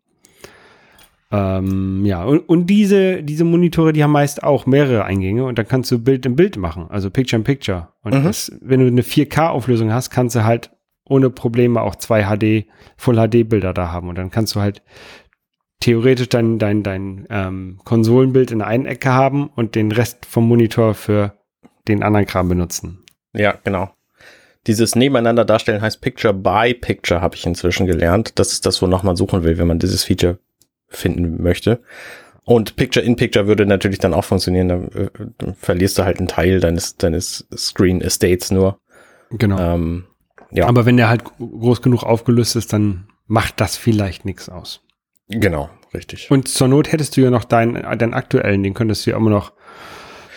[1.30, 5.66] Ähm, ja, und, und diese, diese Monitore, die haben meist auch mehrere Eingänge und dann
[5.66, 7.88] kannst du Bild in Bild machen, also Picture in Picture.
[8.02, 8.24] Und mhm.
[8.24, 10.70] das, wenn du eine 4K-Auflösung hast, kannst du halt
[11.06, 14.08] ohne Probleme auch zwei HD, Full HD Bilder da haben.
[14.08, 14.82] Und dann kannst du halt
[15.80, 20.48] theoretisch dein, dein, dein ähm, Konsolenbild in der einen Ecke haben und den Rest vom
[20.48, 21.34] Monitor für
[21.88, 23.04] den anderen Kram benutzen.
[23.34, 23.90] Ja, genau.
[24.66, 28.38] Dieses Nebeneinander darstellen heißt Picture by Picture, habe ich inzwischen gelernt.
[28.38, 30.38] Das ist das, wonach man suchen will, wenn man dieses Feature
[30.94, 31.80] finden möchte.
[32.44, 34.68] Und Picture in Picture würde natürlich dann auch funktionieren.
[34.68, 35.08] Da äh,
[35.58, 38.78] verlierst du halt einen Teil deines, deines Screen Estates nur.
[39.30, 39.58] Genau.
[39.58, 40.04] Ähm,
[40.50, 40.66] ja.
[40.66, 44.82] Aber wenn der halt groß genug aufgelöst ist, dann macht das vielleicht nichts aus.
[45.28, 46.30] Genau, richtig.
[46.30, 49.30] Und zur Not hättest du ja noch deinen, deinen aktuellen, den könntest du ja immer
[49.30, 49.52] noch.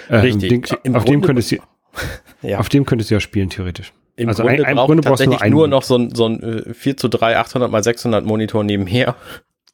[0.08, 0.72] Äh, richtig.
[0.84, 1.58] Den, auf dem könntest du,
[2.42, 2.60] ja.
[2.60, 3.92] auf dem könntest du ja spielen, theoretisch.
[4.16, 6.74] Im also Grunde, ein, braucht Grunde brauchst tatsächlich nur, nur noch so ein, so ein
[6.74, 9.16] 4 äh, zu 3, 800 mal 600 Monitor nebenher,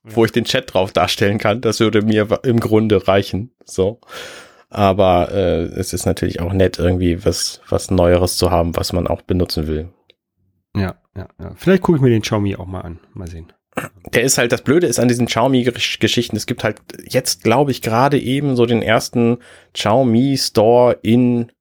[0.05, 0.15] ja.
[0.15, 1.61] wo ich den Chat drauf darstellen kann.
[1.61, 3.51] Das würde mir im Grunde reichen.
[3.65, 3.99] So.
[4.69, 9.07] Aber äh, es ist natürlich auch nett, irgendwie was, was Neueres zu haben, was man
[9.07, 9.89] auch benutzen will.
[10.75, 11.51] Ja, ja, ja.
[11.55, 12.99] Vielleicht gucke ich mir den Xiaomi auch mal an.
[13.13, 13.53] Mal sehen.
[14.13, 17.81] Der ist halt, das Blöde ist an diesen Xiaomi-Geschichten, es gibt halt jetzt, glaube ich,
[17.81, 19.39] gerade eben so den ersten
[19.73, 21.51] Xiaomi Store in,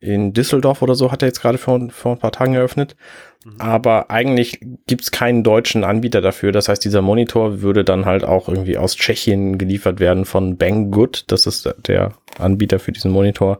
[0.00, 2.96] in Düsseldorf oder so, hat er jetzt gerade vor, vor ein paar Tagen eröffnet.
[3.44, 3.60] Mhm.
[3.60, 6.52] Aber eigentlich gibt's keinen deutschen Anbieter dafür.
[6.52, 11.24] Das heißt, dieser Monitor würde dann halt auch irgendwie aus Tschechien geliefert werden von Banggood.
[11.28, 13.58] Das ist der Anbieter für diesen Monitor.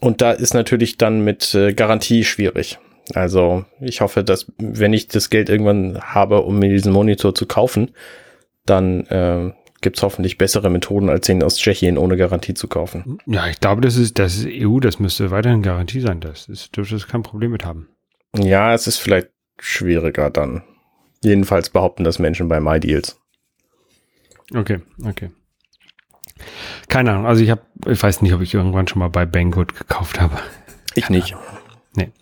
[0.00, 2.78] Und da ist natürlich dann mit äh, Garantie schwierig.
[3.14, 7.46] Also ich hoffe, dass wenn ich das Geld irgendwann habe, um mir diesen Monitor zu
[7.46, 7.90] kaufen,
[8.66, 13.18] dann äh, gibt es hoffentlich bessere Methoden, als den aus Tschechien ohne Garantie zu kaufen.
[13.26, 16.20] Ja, ich glaube, das ist, das ist EU, das müsste weiterhin Garantie sein.
[16.20, 17.88] Das ist, dürfte es kein Problem mit haben.
[18.36, 20.62] Ja, es ist vielleicht schwieriger dann.
[21.22, 23.20] Jedenfalls behaupten das Menschen bei MyDeals.
[24.54, 25.30] Okay, okay.
[26.88, 27.26] Keine Ahnung.
[27.26, 30.38] Also ich habe, ich weiß nicht, ob ich irgendwann schon mal bei Banggood gekauft habe.
[30.94, 31.34] Ich nicht.
[31.96, 32.12] Nee.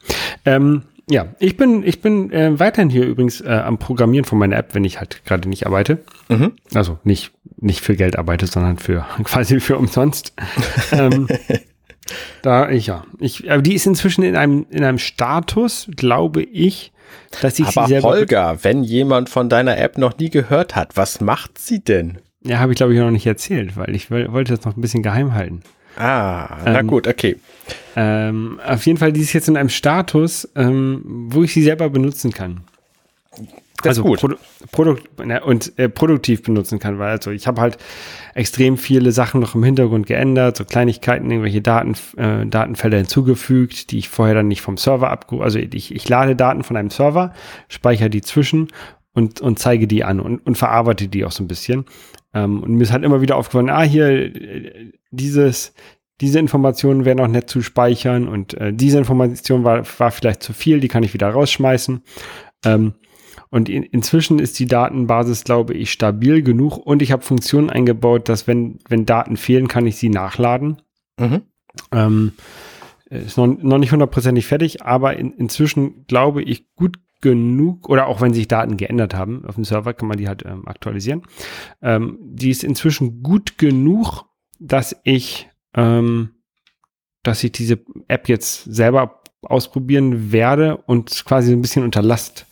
[0.47, 4.57] Ähm, ja, ich bin, ich bin äh, weiterhin hier übrigens äh, am Programmieren von meiner
[4.57, 5.99] App, wenn ich halt gerade nicht arbeite.
[6.29, 6.53] Mhm.
[6.75, 10.35] Also nicht, nicht für Geld arbeite, sondern für quasi für umsonst.
[10.93, 11.29] ähm,
[12.43, 13.05] da, ich, ja.
[13.21, 16.93] Ich, aber die ist inzwischen in einem, in einem Status, glaube ich,
[17.41, 18.09] dass ich aber sie selber.
[18.09, 22.19] Holger, wenn jemand von deiner App noch nie gehört hat, was macht sie denn?
[22.43, 25.03] Ja, habe ich glaube ich noch nicht erzählt, weil ich wollte das noch ein bisschen
[25.03, 25.63] geheim halten.
[25.97, 27.37] Ah, na ähm, gut, okay.
[27.97, 31.89] Ähm, auf jeden Fall, die ist jetzt in einem Status, ähm, wo ich sie selber
[31.89, 32.61] benutzen kann.
[33.83, 34.21] Das also gut.
[34.21, 34.37] Produ
[34.73, 35.09] Produkt
[35.45, 37.79] und äh, produktiv benutzen kann, weil also ich habe halt
[38.35, 43.99] extrem viele Sachen noch im Hintergrund geändert, so Kleinigkeiten, irgendwelche Daten, äh, Datenfelder hinzugefügt, die
[43.99, 47.33] ich vorher dann nicht vom Server abgerufen, also ich, ich lade Daten von einem Server,
[47.69, 48.69] speichere die zwischen
[49.13, 51.85] und, und zeige die an und, und verarbeite die auch so ein bisschen.
[52.35, 55.75] Ähm, und mir ist halt immer wieder aufgefallen, ah, hier, äh, dieses,
[56.21, 60.53] diese Informationen wären auch nett zu speichern und äh, diese Information war, war vielleicht zu
[60.53, 62.03] viel, die kann ich wieder rausschmeißen.
[62.65, 62.95] Ähm,
[63.51, 68.29] und in, inzwischen ist die Datenbasis, glaube ich, stabil genug und ich habe Funktionen eingebaut,
[68.29, 70.83] dass wenn, wenn Daten fehlen, kann ich sie nachladen.
[71.19, 71.43] Mhm.
[71.93, 72.33] Ähm,
[73.09, 78.21] ist noch, noch nicht hundertprozentig fertig, aber in, inzwischen glaube ich gut genug, oder auch
[78.21, 81.23] wenn sich Daten geändert haben auf dem Server, kann man die halt ähm, aktualisieren.
[81.83, 84.25] Ähm, die ist inzwischen gut genug,
[84.59, 86.31] dass ich, ähm,
[87.23, 92.47] dass ich diese App jetzt selber ausprobieren werde und quasi ein bisschen unter Last,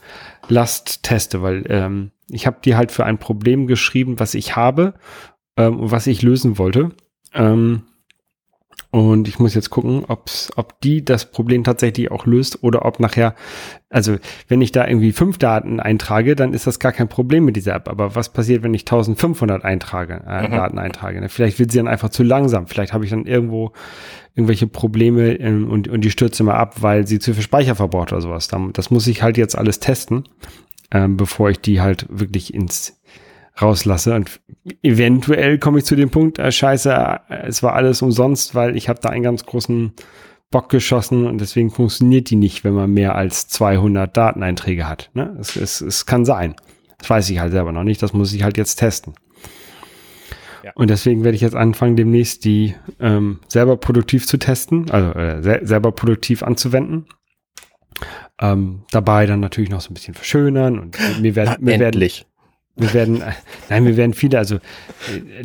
[0.48, 4.94] Last teste, weil ähm, ich habe die halt für ein Problem geschrieben, was ich habe
[5.56, 6.90] ähm, und was ich lösen wollte.
[7.32, 7.82] Ähm,
[8.94, 13.00] und ich muss jetzt gucken, ob's, ob die das Problem tatsächlich auch löst oder ob
[13.00, 13.34] nachher,
[13.90, 17.56] also wenn ich da irgendwie fünf Daten eintrage, dann ist das gar kein Problem mit
[17.56, 17.88] dieser App.
[17.88, 20.52] Aber was passiert, wenn ich 1500 eintrage, äh, mhm.
[20.52, 21.20] Daten eintrage?
[21.20, 21.28] Ne?
[21.28, 22.68] Vielleicht wird sie dann einfach zu langsam.
[22.68, 23.72] Vielleicht habe ich dann irgendwo
[24.36, 28.12] irgendwelche Probleme ähm, und, und die stürzt immer ab, weil sie zu viel Speicher verbraucht
[28.12, 28.48] oder sowas.
[28.74, 30.28] Das muss ich halt jetzt alles testen,
[30.92, 33.00] ähm, bevor ich die halt wirklich ins
[33.60, 34.14] rauslasse.
[34.14, 34.40] Und
[34.82, 39.00] eventuell komme ich zu dem Punkt, äh, scheiße, es war alles umsonst, weil ich habe
[39.00, 39.92] da einen ganz großen
[40.50, 45.10] Bock geschossen und deswegen funktioniert die nicht, wenn man mehr als 200 Dateneinträge hat.
[45.14, 45.36] Ne?
[45.40, 46.54] Es, es, es kann sein.
[46.98, 48.02] Das weiß ich halt selber noch nicht.
[48.02, 49.14] Das muss ich halt jetzt testen.
[50.62, 50.72] Ja.
[50.76, 55.42] Und deswegen werde ich jetzt anfangen, demnächst die ähm, selber produktiv zu testen, also äh,
[55.42, 57.06] se selber produktiv anzuwenden.
[58.40, 62.00] Ähm, dabei dann natürlich noch so ein bisschen verschönern und mir werden, mir werden
[62.76, 63.22] wir werden,
[63.68, 64.60] nein, wir werden viele, also äh,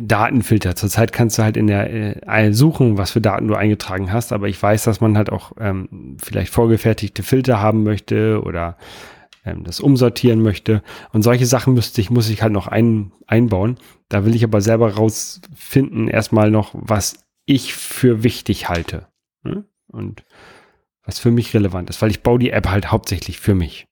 [0.00, 0.76] Datenfilter.
[0.76, 4.48] Zurzeit kannst du halt in der äh, suchen, was für Daten du eingetragen hast, aber
[4.48, 8.76] ich weiß, dass man halt auch ähm, vielleicht vorgefertigte Filter haben möchte oder
[9.44, 10.82] ähm, das umsortieren möchte.
[11.12, 13.78] Und solche Sachen müsste ich, muss ich halt noch ein, einbauen.
[14.08, 19.06] Da will ich aber selber rausfinden, erstmal noch, was ich für wichtig halte.
[19.42, 19.64] Ne?
[19.88, 20.24] Und
[21.04, 23.86] was für mich relevant ist, weil ich baue die App halt hauptsächlich für mich.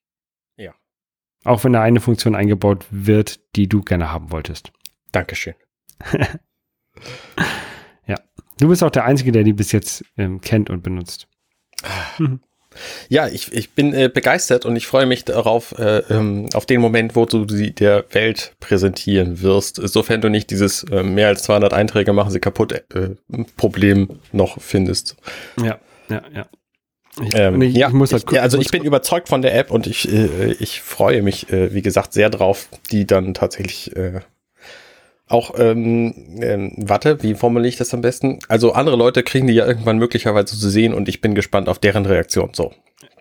[1.48, 4.70] Auch wenn da eine Funktion eingebaut wird, die du gerne haben wolltest.
[5.12, 5.54] Dankeschön.
[8.06, 8.16] ja.
[8.60, 11.26] Du bist auch der Einzige, der die bis jetzt ähm, kennt und benutzt.
[12.18, 12.40] Mhm.
[13.08, 16.80] Ja, ich, ich bin äh, begeistert und ich freue mich darauf, äh, ähm, auf den
[16.80, 21.42] Moment, wo du sie der Welt präsentieren wirst, sofern du nicht dieses äh, mehr als
[21.42, 23.16] 200 Einträge machen sie kaputt äh,
[23.56, 25.16] Problem noch findest.
[25.60, 26.46] Ja, ja, ja.
[27.24, 29.56] Ich, ähm, ich, ja, ich muss halt ich, ja, also ich bin überzeugt von der
[29.56, 33.96] App und ich, äh, ich freue mich, äh, wie gesagt, sehr drauf, die dann tatsächlich
[33.96, 34.20] äh,
[35.28, 38.38] auch, ähm, ähm, warte, wie formuliere ich das am besten?
[38.48, 41.78] Also andere Leute kriegen die ja irgendwann möglicherweise zu sehen und ich bin gespannt auf
[41.78, 42.50] deren Reaktion.
[42.54, 42.72] So.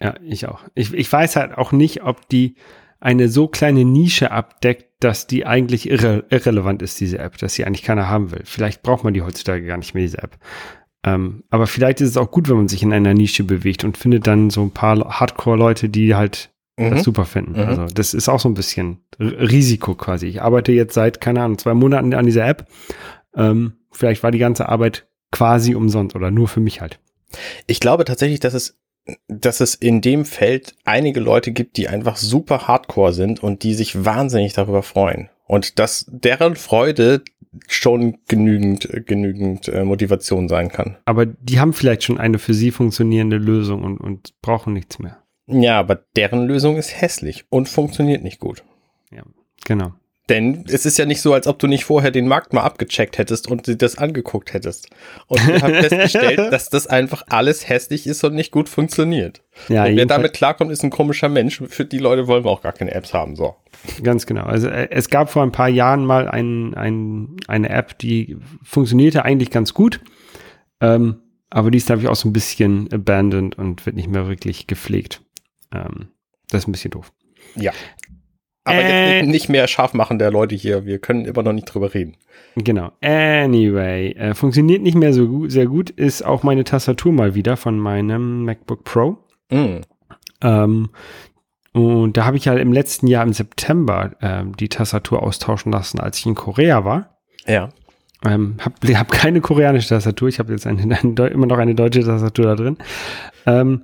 [0.01, 0.61] Ja, ich auch.
[0.73, 2.55] Ich, ich weiß halt auch nicht, ob die
[2.99, 7.65] eine so kleine Nische abdeckt, dass die eigentlich irre, irrelevant ist, diese App, dass sie
[7.65, 8.41] eigentlich keiner haben will.
[8.45, 10.37] Vielleicht braucht man die heutzutage gar nicht mehr, diese App.
[11.07, 13.97] Ähm, aber vielleicht ist es auch gut, wenn man sich in einer Nische bewegt und
[13.97, 16.91] findet dann so ein paar Hardcore-Leute, die halt mhm.
[16.91, 17.53] das super finden.
[17.53, 17.67] Mhm.
[17.67, 20.27] Also das ist auch so ein bisschen Risiko quasi.
[20.27, 22.67] Ich arbeite jetzt seit, keine Ahnung, zwei Monaten an dieser App.
[23.35, 26.99] Ähm, vielleicht war die ganze Arbeit quasi umsonst oder nur für mich halt.
[27.67, 28.77] Ich glaube tatsächlich, dass es
[29.29, 33.73] dass es in dem Feld einige Leute gibt, die einfach super hardcore sind und die
[33.73, 35.29] sich wahnsinnig darüber freuen.
[35.45, 37.23] Und dass deren Freude
[37.67, 40.97] schon genügend, genügend äh, Motivation sein kann.
[41.05, 45.17] Aber die haben vielleicht schon eine für sie funktionierende Lösung und, und brauchen nichts mehr.
[45.47, 48.63] Ja, aber deren Lösung ist hässlich und funktioniert nicht gut.
[49.11, 49.23] Ja,
[49.65, 49.93] genau.
[50.29, 53.17] Denn es ist ja nicht so, als ob du nicht vorher den Markt mal abgecheckt
[53.17, 54.89] hättest und dir das angeguckt hättest.
[55.27, 59.41] Und wir haben festgestellt, dass das einfach alles hässlich ist und nicht gut funktioniert.
[59.69, 61.63] Ja, und wer damit klarkommt, ist ein komischer Mensch.
[61.67, 63.37] Für die Leute wollen wir auch gar keine Apps haben.
[63.37, 63.55] So.
[64.03, 64.43] Ganz genau.
[64.43, 69.23] Also äh, es gab vor ein paar Jahren mal ein, ein, eine App, die funktionierte
[69.23, 70.01] eigentlich ganz gut.
[70.81, 74.27] Ähm, aber die ist, glaube ich, auch so ein bisschen abandoned und wird nicht mehr
[74.27, 75.21] wirklich gepflegt.
[75.73, 76.09] Ähm,
[76.49, 77.13] das ist ein bisschen doof.
[77.55, 77.71] Ja.
[78.67, 80.85] Aber äh, jetzt nicht mehr scharf machen der Leute hier.
[80.85, 82.17] Wir können immer noch nicht drüber reden.
[82.55, 82.91] Genau.
[83.01, 87.55] Anyway, äh, funktioniert nicht mehr so gut, sehr gut, ist auch meine Tastatur mal wieder
[87.55, 89.17] von meinem MacBook Pro.
[89.49, 89.81] Mm.
[90.41, 90.89] Ähm,
[91.71, 95.99] und da habe ich ja im letzten Jahr im September ähm, die Tastatur austauschen lassen,
[95.99, 97.17] als ich in Korea war.
[97.45, 97.69] Ja.
[98.25, 102.03] Ähm, habe hab keine koreanische Tastatur, ich habe jetzt eine, eine, immer noch eine deutsche
[102.03, 102.77] Tastatur da drin.
[103.45, 103.83] Ähm,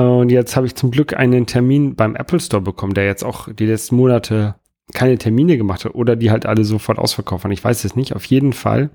[0.00, 3.52] und jetzt habe ich zum Glück einen Termin beim Apple Store bekommen, der jetzt auch
[3.52, 4.56] die letzten Monate
[4.92, 7.52] keine Termine gemacht hat oder die halt alle sofort ausverkauft waren.
[7.52, 8.14] Ich weiß es nicht.
[8.14, 8.90] Auf jeden Fall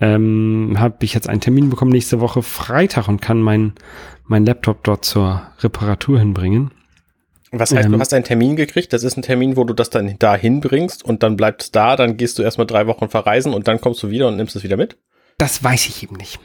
[0.00, 3.74] ähm, habe ich jetzt einen Termin bekommen nächste Woche Freitag und kann meinen
[4.24, 6.72] mein Laptop dort zur Reparatur hinbringen.
[7.50, 8.92] Was heißt, ähm, du hast einen Termin gekriegt?
[8.92, 11.96] Das ist ein Termin, wo du das dann da hinbringst und dann bleibt es da,
[11.96, 14.62] dann gehst du erstmal drei Wochen verreisen und dann kommst du wieder und nimmst es
[14.62, 14.98] wieder mit?
[15.38, 16.38] Das weiß ich eben nicht.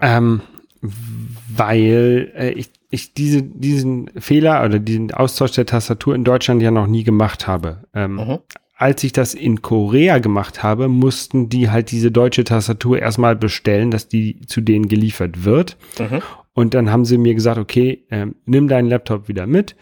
[0.00, 0.40] Ähm,
[0.80, 6.70] weil äh, ich ich diese, diesen Fehler oder diesen Austausch der Tastatur in Deutschland ja
[6.70, 7.84] noch nie gemacht habe.
[7.94, 8.38] Ähm, mhm.
[8.76, 13.90] Als ich das in Korea gemacht habe, mussten die halt diese deutsche Tastatur erstmal bestellen,
[13.90, 15.76] dass die zu denen geliefert wird.
[15.98, 16.22] Mhm.
[16.52, 19.76] Und dann haben sie mir gesagt, okay, ähm, nimm deinen Laptop wieder mit.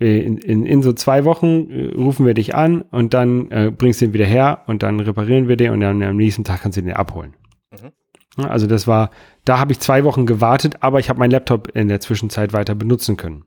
[0.00, 3.72] Äh, in, in, in so zwei Wochen äh, rufen wir dich an und dann äh,
[3.76, 6.62] bringst du ihn wieder her und dann reparieren wir den und dann am nächsten Tag
[6.62, 7.34] kannst du den abholen.
[7.72, 8.44] Mhm.
[8.44, 9.10] Also das war,
[9.46, 12.74] da habe ich zwei Wochen gewartet, aber ich habe meinen Laptop in der Zwischenzeit weiter
[12.74, 13.44] benutzen können.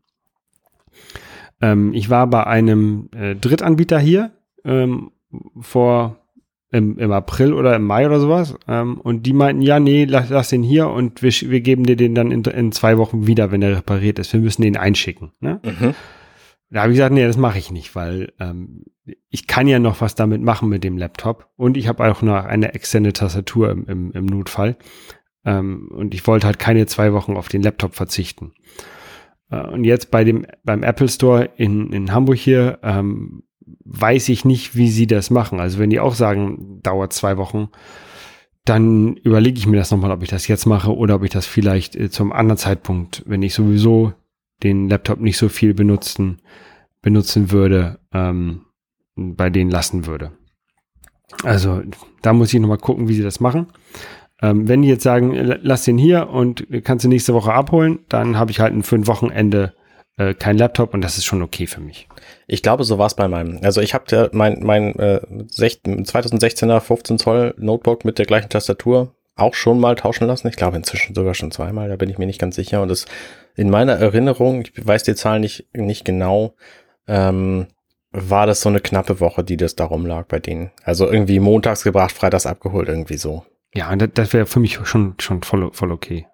[1.61, 4.31] Ähm, ich war bei einem äh, Drittanbieter hier
[4.63, 5.11] ähm,
[5.59, 6.15] vor
[6.71, 10.29] im, im April oder im Mai oder sowas ähm, und die meinten, ja, nee, lass,
[10.29, 13.51] lass den hier und wir, wir geben dir den dann in, in zwei Wochen wieder,
[13.51, 14.31] wenn er repariert ist.
[14.31, 15.31] Wir müssen den einschicken.
[15.41, 15.59] Ne?
[15.63, 15.95] Mhm.
[16.69, 18.83] Da habe ich gesagt, nee, das mache ich nicht, weil ähm,
[19.29, 22.45] ich kann ja noch was damit machen mit dem Laptop und ich habe auch noch
[22.45, 24.77] eine externe Tastatur im, im, im Notfall.
[25.49, 28.51] Ähm, und ich wollte halt keine zwei Wochen auf den Laptop verzichten.
[29.49, 33.41] Äh, und jetzt bei dem, beim Apple Store in, in Hamburg hier, ähm,
[33.83, 35.59] weiß ich nicht, wie sie das machen.
[35.59, 37.69] Also wenn die auch sagen, dauert zwei Wochen,
[38.63, 41.47] dann überlege ich mir das nochmal, ob ich das jetzt mache oder ob ich das
[41.47, 44.13] vielleicht äh, zum anderen Zeitpunkt, wenn ich sowieso
[44.61, 46.41] den Laptop nicht so viel benutzen,
[47.01, 48.65] benutzen würde, ähm,
[49.15, 50.31] bei denen lassen würde.
[51.43, 51.81] Also
[52.21, 53.67] da muss ich nochmal gucken, wie sie das machen.
[54.41, 58.37] Ähm, wenn die jetzt sagen, lass den hier und kannst du nächste Woche abholen, dann
[58.37, 59.73] habe ich halt ein fünf Wochenende
[60.17, 62.07] äh, kein Laptop und das ist schon okay für mich.
[62.47, 63.59] Ich glaube, so war es bei meinem.
[63.63, 65.21] Also ich habe ja mein, mein äh,
[65.51, 70.47] 2016er 15 Zoll Notebook mit der gleichen Tastatur auch schon mal tauschen lassen.
[70.47, 72.81] Ich glaube inzwischen sogar schon zweimal, da bin ich mir nicht ganz sicher.
[72.81, 73.05] Und das
[73.55, 76.53] in meiner Erinnerung, ich weiß die Zahl nicht, nicht genau,
[77.07, 77.67] ähm,
[78.11, 80.71] war das so eine knappe Woche, die das darum lag bei denen.
[80.83, 83.45] Also irgendwie montags gebracht, freitags abgeholt, irgendwie so.
[83.73, 86.27] Ja, das, das wäre für mich schon, schon voll, voll okay.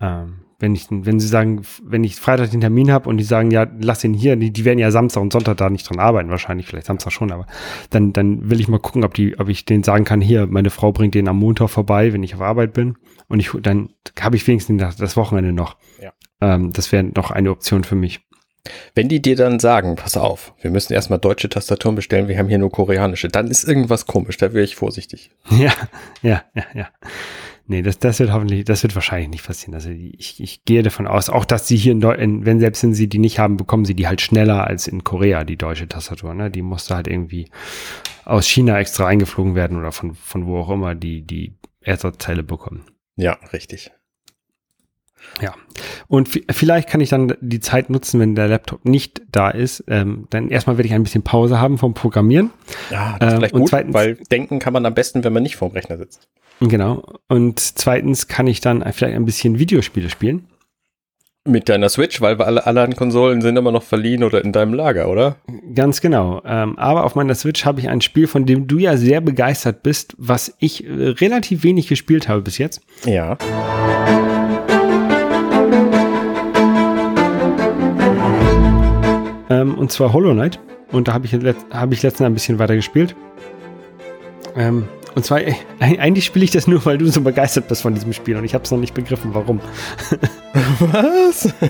[0.00, 3.50] Ähm, wenn ich, wenn sie sagen, wenn ich Freitag den Termin habe und die sagen,
[3.50, 6.30] ja, lass ihn hier, die, die werden ja Samstag und Sonntag da nicht dran arbeiten,
[6.30, 7.46] wahrscheinlich, vielleicht Samstag schon, aber
[7.90, 10.70] dann, dann will ich mal gucken, ob die, ob ich denen sagen kann, hier, meine
[10.70, 12.96] Frau bringt den am Montag vorbei, wenn ich auf Arbeit bin.
[13.28, 15.76] Und ich, dann habe ich wenigstens das Wochenende noch.
[16.00, 16.12] Ja.
[16.40, 18.26] Ähm, das wäre noch eine Option für mich.
[18.94, 22.48] Wenn die dir dann sagen, pass auf, wir müssen erstmal deutsche Tastaturen bestellen, wir haben
[22.48, 25.30] hier nur koreanische, dann ist irgendwas komisch, da wäre ich vorsichtig.
[25.56, 25.72] Ja,
[26.22, 26.88] ja, ja, ja.
[27.68, 29.74] Nee, das, das wird hoffentlich, das wird wahrscheinlich nicht passieren.
[29.74, 32.94] Also ich, ich gehe davon aus, auch dass sie hier in, in wenn selbst wenn
[32.94, 36.34] sie die nicht haben, bekommen sie die halt schneller als in Korea, die deutsche Tastatur.
[36.34, 36.50] Ne?
[36.50, 37.48] Die musste halt irgendwie
[38.24, 42.84] aus China extra eingeflogen werden oder von, von wo auch immer die, die Ersatzteile bekommen.
[43.16, 43.90] Ja, richtig.
[45.40, 45.54] Ja,
[46.08, 49.84] und vielleicht kann ich dann die Zeit nutzen, wenn der Laptop nicht da ist.
[49.88, 52.50] Ähm, dann erstmal werde ich ein bisschen Pause haben vom Programmieren.
[52.90, 55.42] Ja, das ist ähm, vielleicht gut, zweitens, weil denken kann man am besten, wenn man
[55.42, 56.28] nicht vorm Rechner sitzt.
[56.60, 57.04] Genau.
[57.28, 60.46] Und zweitens kann ich dann vielleicht ein bisschen Videospiele spielen.
[61.44, 65.08] Mit deiner Switch, weil alle anderen Konsolen sind immer noch verliehen oder in deinem Lager,
[65.08, 65.36] oder?
[65.74, 66.42] Ganz genau.
[66.44, 69.84] Ähm, aber auf meiner Switch habe ich ein Spiel, von dem du ja sehr begeistert
[69.84, 72.80] bist, was ich äh, relativ wenig gespielt habe bis jetzt.
[73.04, 73.38] Ja.
[79.50, 80.58] Ähm, und zwar Hollow Knight.
[80.92, 83.14] Und da habe ich, hab ich letztens ein bisschen weiter gespielt.
[84.56, 87.94] Ähm, und zwar, äh, eigentlich spiele ich das nur, weil du so begeistert bist von
[87.94, 89.60] diesem Spiel und ich habe es noch nicht begriffen, warum.
[90.78, 91.52] Was?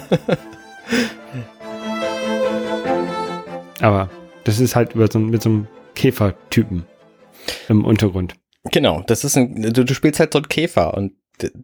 [3.80, 4.10] Aber
[4.44, 6.86] das ist halt über so, mit so einem Käfertypen
[7.68, 8.34] im Untergrund.
[8.72, 11.12] Genau, das ist ein, du, du spielst halt so einen Käfer und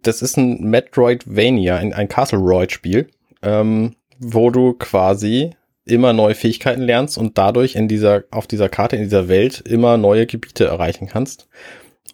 [0.02, 3.08] das ist ein Metroidvania, ein, ein Castle-Roid-Spiel,
[3.42, 5.50] ähm, wo du quasi
[5.85, 9.97] immer neue Fähigkeiten lernst und dadurch in dieser, auf dieser Karte, in dieser Welt immer
[9.97, 11.49] neue Gebiete erreichen kannst.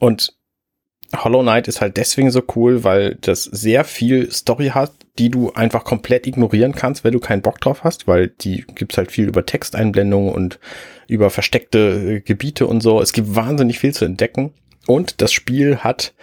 [0.01, 0.39] Und
[1.17, 5.53] Hollow Knight ist halt deswegen so cool, weil das sehr viel Story hat, die du
[5.53, 9.27] einfach komplett ignorieren kannst, wenn du keinen Bock drauf hast, weil die gibt's halt viel
[9.27, 10.59] über Texteinblendungen und
[11.07, 13.01] über versteckte äh, Gebiete und so.
[13.01, 14.53] Es gibt wahnsinnig viel zu entdecken.
[14.87, 16.15] Und das Spiel hat,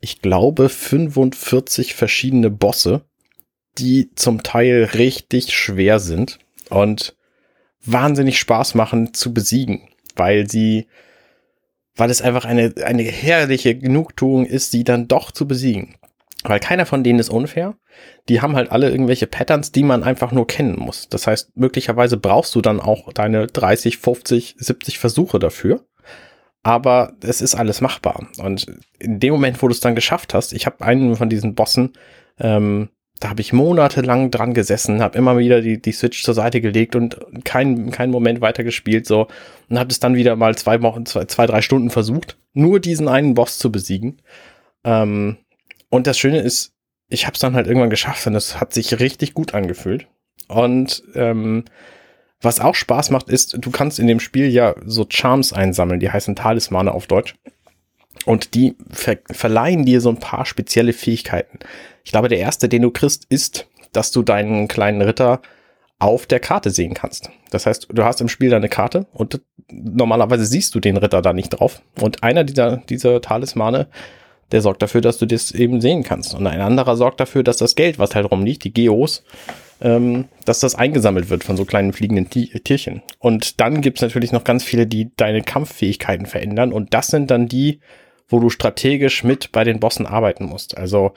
[0.00, 3.02] ich glaube, 45 verschiedene Bosse,
[3.78, 6.38] die zum Teil richtig schwer sind
[6.70, 7.16] und
[7.84, 10.86] wahnsinnig Spaß machen zu besiegen, weil sie,
[11.96, 15.96] weil es einfach eine, eine herrliche Genugtuung ist, sie dann doch zu besiegen.
[16.44, 17.74] Weil keiner von denen ist unfair.
[18.28, 21.08] Die haben halt alle irgendwelche Patterns, die man einfach nur kennen muss.
[21.08, 25.86] Das heißt, möglicherweise brauchst du dann auch deine 30, 50, 70 Versuche dafür.
[26.62, 28.28] Aber es ist alles machbar.
[28.38, 28.66] Und
[28.98, 31.92] in dem Moment, wo du es dann geschafft hast, ich habe einen von diesen Bossen
[32.38, 32.90] ähm,
[33.20, 36.96] da habe ich monatelang dran gesessen, habe immer wieder die, die Switch zur Seite gelegt
[36.96, 39.28] und keinen keinen Moment weitergespielt so
[39.68, 43.08] und habe es dann wieder mal zwei Wochen, zwei, zwei, drei Stunden versucht, nur diesen
[43.08, 44.20] einen Boss zu besiegen.
[44.84, 45.38] Ähm,
[45.90, 46.72] und das Schöne ist,
[47.08, 50.08] ich habe es dann halt irgendwann geschafft und es hat sich richtig gut angefühlt.
[50.48, 51.64] Und ähm,
[52.40, 56.10] was auch Spaß macht, ist, du kannst in dem Spiel ja so Charms einsammeln, die
[56.10, 57.34] heißen Talismane auf Deutsch.
[58.26, 61.58] Und die ver verleihen dir so ein paar spezielle Fähigkeiten.
[62.04, 65.40] Ich glaube, der erste, den du kriegst, ist, dass du deinen kleinen Ritter
[65.98, 67.30] auf der Karte sehen kannst.
[67.50, 69.40] Das heißt, du hast im Spiel deine Karte und
[69.70, 71.80] normalerweise siehst du den Ritter da nicht drauf.
[72.00, 73.88] Und einer dieser, dieser Talismane,
[74.52, 76.34] der sorgt dafür, dass du das eben sehen kannst.
[76.34, 79.24] Und ein anderer sorgt dafür, dass das Geld, was halt rumliegt, die Geos,
[79.80, 83.02] ähm, dass das eingesammelt wird von so kleinen fliegenden Tierchen.
[83.18, 86.72] Und dann gibt's natürlich noch ganz viele, die deine Kampffähigkeiten verändern.
[86.72, 87.80] Und das sind dann die,
[88.28, 90.76] wo du strategisch mit bei den Bossen arbeiten musst.
[90.76, 91.14] Also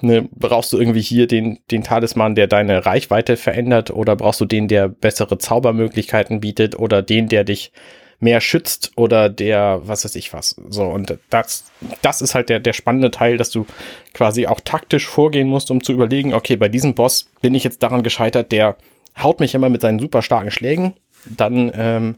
[0.00, 4.44] ne, brauchst du irgendwie hier den, den Talisman, der deine Reichweite verändert, oder brauchst du
[4.44, 7.72] den, der bessere Zaubermöglichkeiten bietet, oder den, der dich
[8.20, 10.54] mehr schützt oder der, was weiß ich was.
[10.68, 11.64] So, und das,
[12.02, 13.66] das ist halt der, der spannende Teil, dass du
[14.12, 17.82] quasi auch taktisch vorgehen musst, um zu überlegen, okay, bei diesem Boss bin ich jetzt
[17.82, 18.76] daran gescheitert, der
[19.20, 20.94] haut mich immer mit seinen super starken Schlägen,
[21.24, 22.16] dann ähm,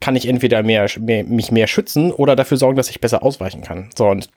[0.00, 3.62] kann ich entweder mehr, mehr, mich mehr schützen oder dafür sorgen, dass ich besser ausweichen
[3.62, 3.90] kann.
[3.96, 4.28] So, und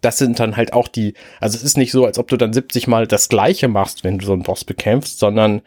[0.00, 2.52] das sind dann halt auch die, also es ist nicht so, als ob du dann
[2.52, 5.62] 70 Mal das Gleiche machst, wenn du so einen Boss bekämpfst, sondern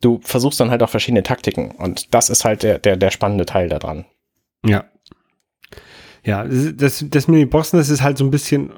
[0.00, 1.72] du versuchst dann halt auch verschiedene Taktiken.
[1.72, 4.04] Und das ist halt der, der, der spannende Teil daran.
[4.64, 4.84] Ja.
[6.22, 8.70] Ja, das, das mit den Bossen, das ist halt so ein bisschen,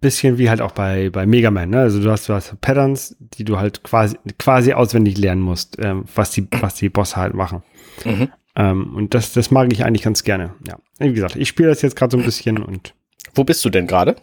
[0.00, 1.80] bisschen wie halt auch bei, bei Mega Man, ne?
[1.80, 6.06] Also du hast, du hast Patterns, die du halt quasi, quasi auswendig lernen musst, ähm,
[6.14, 7.62] was die, was die Bosse halt machen.
[8.04, 8.28] Mhm.
[8.56, 10.54] Ähm, und das, das mag ich eigentlich ganz gerne.
[10.66, 10.78] Ja.
[10.98, 12.94] Wie gesagt, ich spiele das jetzt gerade so ein bisschen und.
[13.34, 14.16] Wo bist du denn gerade?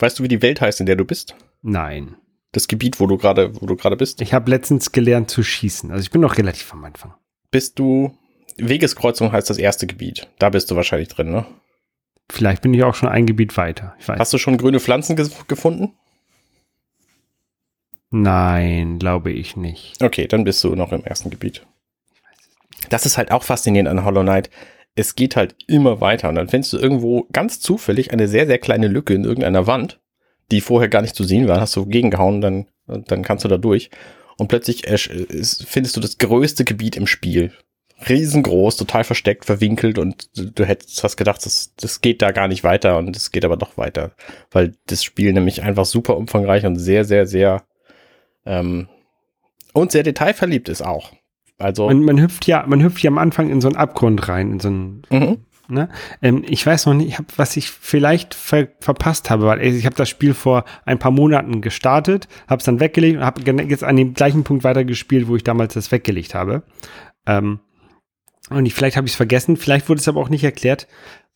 [0.00, 1.36] Weißt du, wie die Welt heißt, in der du bist?
[1.62, 2.16] Nein.
[2.52, 4.20] Das Gebiet, wo du gerade, wo du gerade bist?
[4.20, 5.92] Ich habe letztens gelernt zu schießen.
[5.92, 7.14] Also ich bin noch relativ am Anfang.
[7.50, 8.16] Bist du
[8.56, 10.28] Wegeskreuzung heißt das erste Gebiet.
[10.38, 11.46] Da bist du wahrscheinlich drin, ne?
[12.30, 13.94] Vielleicht bin ich auch schon ein Gebiet weiter.
[14.06, 15.94] Hast du schon grüne Pflanzen ge gefunden?
[18.10, 20.02] Nein, glaube ich nicht.
[20.02, 21.66] Okay, dann bist du noch im ersten Gebiet.
[22.88, 24.50] Das ist halt auch faszinierend an Hollow Knight.
[24.94, 28.58] Es geht halt immer weiter und dann findest du irgendwo ganz zufällig eine sehr, sehr
[28.58, 30.00] kleine Lücke in irgendeiner Wand,
[30.50, 31.60] die vorher gar nicht zu sehen war.
[31.60, 33.90] Hast du gegengehauen, dann, dann kannst du da durch.
[34.36, 37.52] Und plötzlich findest du das größte Gebiet im Spiel
[38.08, 42.64] riesengroß, total versteckt, verwinkelt und du hättest fast gedacht, das, das geht da gar nicht
[42.64, 44.12] weiter und es geht aber doch weiter,
[44.50, 47.64] weil das Spiel nämlich einfach super umfangreich und sehr, sehr, sehr
[48.46, 48.88] ähm,
[49.72, 51.12] und sehr detailverliebt ist auch.
[51.60, 54.52] Also man, man hüpft ja, man hüpft ja am Anfang in so einen Abgrund rein,
[54.52, 55.36] in so einen mhm.
[55.70, 55.88] Ne?
[56.20, 59.86] Ähm, ich weiß noch nicht, ich hab, was ich vielleicht ver verpasst habe, weil ich
[59.86, 63.84] habe das Spiel vor ein paar Monaten gestartet, habe es dann weggelegt und habe jetzt
[63.84, 66.64] an dem gleichen Punkt weitergespielt, wo ich damals das weggelegt habe.
[67.26, 67.60] Ähm,
[68.50, 70.88] und ich, vielleicht habe ich es vergessen, vielleicht wurde es aber auch nicht erklärt,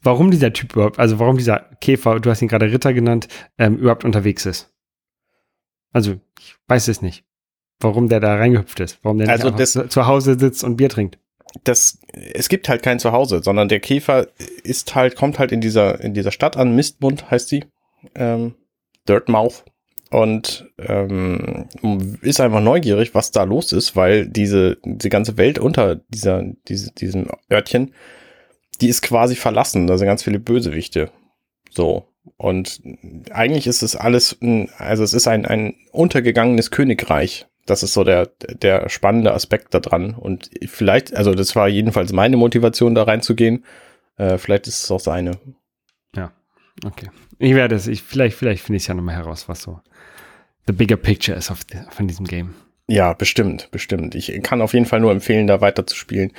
[0.02, 3.76] warum dieser Typ überhaupt, also warum dieser Käfer, du hast ihn gerade Ritter genannt, ähm,
[3.76, 4.74] überhaupt unterwegs ist.
[5.92, 7.24] Also, ich weiß es nicht.
[7.84, 11.18] Warum der da reingehüpft ist, warum der also das, zu Hause sitzt und Bier trinkt.
[11.62, 14.26] Das, es gibt halt kein Zuhause, sondern der Käfer
[14.64, 17.64] ist halt, kommt halt in dieser, in dieser Stadt an, Mistmund heißt sie,
[18.16, 18.54] ähm,
[19.08, 19.64] Dirtmouth
[20.10, 21.66] und ähm,
[22.22, 26.92] ist einfach neugierig, was da los ist, weil diese, die ganze Welt unter dieser, diese,
[26.92, 27.92] diesem Örtchen,
[28.80, 29.86] die ist quasi verlassen.
[29.86, 31.10] Da sind ganz viele Bösewichte.
[31.70, 32.06] So.
[32.36, 32.80] Und
[33.30, 34.38] eigentlich ist es alles,
[34.78, 37.46] also es ist ein, ein untergegangenes Königreich.
[37.66, 40.14] Das ist so der, der spannende Aspekt da dran.
[40.14, 43.64] Und vielleicht, also das war jedenfalls meine Motivation, da reinzugehen.
[44.16, 45.38] Äh, vielleicht ist es auch seine.
[46.14, 46.32] Ja,
[46.84, 47.10] okay.
[47.38, 49.80] Ich werde es, ich, vielleicht, vielleicht finde ich es ja nochmal heraus, was so
[50.66, 51.60] the bigger picture ist auf,
[51.90, 52.54] von diesem Game.
[52.86, 54.14] Ja, bestimmt, bestimmt.
[54.14, 56.32] Ich kann auf jeden Fall nur empfehlen, da weiter zu spielen.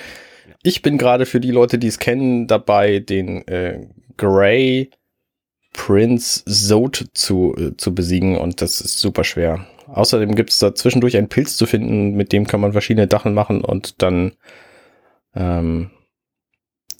[0.61, 4.91] Ich bin gerade für die Leute, die es kennen, dabei, den äh, Grey
[5.73, 9.67] Prince Zod zu, äh, zu besiegen und das ist super schwer.
[9.87, 13.33] Außerdem gibt es da zwischendurch einen Pilz zu finden, mit dem kann man verschiedene Dachen
[13.33, 14.33] machen und dann
[15.35, 15.91] ähm,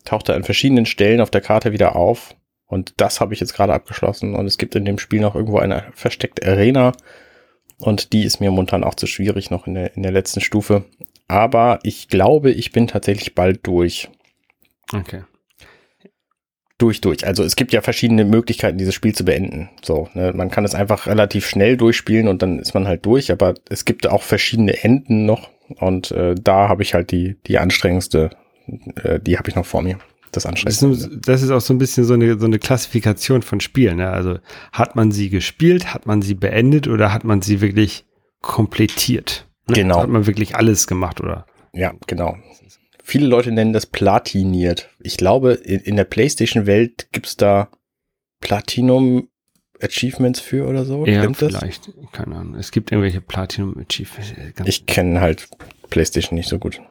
[0.04, 2.36] taucht er an verschiedenen Stellen auf der Karte wieder auf.
[2.68, 4.36] Und das habe ich jetzt gerade abgeschlossen.
[4.36, 6.94] Und es gibt in dem Spiel noch irgendwo eine versteckte Arena.
[7.80, 10.86] Und die ist mir momentan auch zu schwierig noch in der, in der letzten Stufe.
[11.28, 14.10] Aber ich glaube, ich bin tatsächlich bald durch.
[14.94, 15.24] Okay.
[16.78, 17.26] Durch, durch.
[17.26, 19.70] Also es gibt ja verschiedene Möglichkeiten, dieses Spiel zu beenden.
[19.82, 20.34] So, ne?
[20.36, 23.32] man kann es einfach relativ schnell durchspielen und dann ist man halt durch.
[23.32, 25.50] Aber es gibt auch verschiedene Enden noch.
[25.80, 28.32] Und äh, da habe ich halt die, die anstrengendste,
[29.04, 30.00] äh, die habe ich noch vor mir
[30.36, 31.02] das anstrengend.
[31.02, 33.98] Das, das ist auch so ein bisschen so eine, so eine Klassifikation von Spielen.
[33.98, 34.10] Ne?
[34.10, 34.40] Also
[34.72, 38.06] hat man sie gespielt, hat man sie beendet oder hat man sie wirklich
[38.42, 39.48] komplettiert?
[39.68, 39.76] Ne?
[39.76, 40.02] Genau.
[40.02, 41.46] Hat man wirklich alles gemacht oder?
[41.74, 42.38] Ja, genau.
[43.08, 44.90] Viele Leute nennen das platiniert.
[45.00, 47.70] Ich glaube, in, in der PlayStation-Welt gibt's da
[48.42, 49.30] Platinum
[49.80, 51.06] Achievements für oder so?
[51.06, 51.88] Ja, Stimmt vielleicht.
[51.88, 52.12] Das?
[52.14, 52.56] Keine Ahnung.
[52.56, 54.34] Es gibt irgendwelche Platinum Achievements.
[54.66, 55.48] Ich kenne halt
[55.92, 56.82] PlayStation nicht so gut.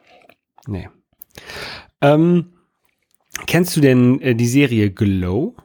[0.68, 0.88] Nee.
[2.00, 2.52] Ähm,
[3.48, 5.56] kennst du denn äh, die Serie Glow?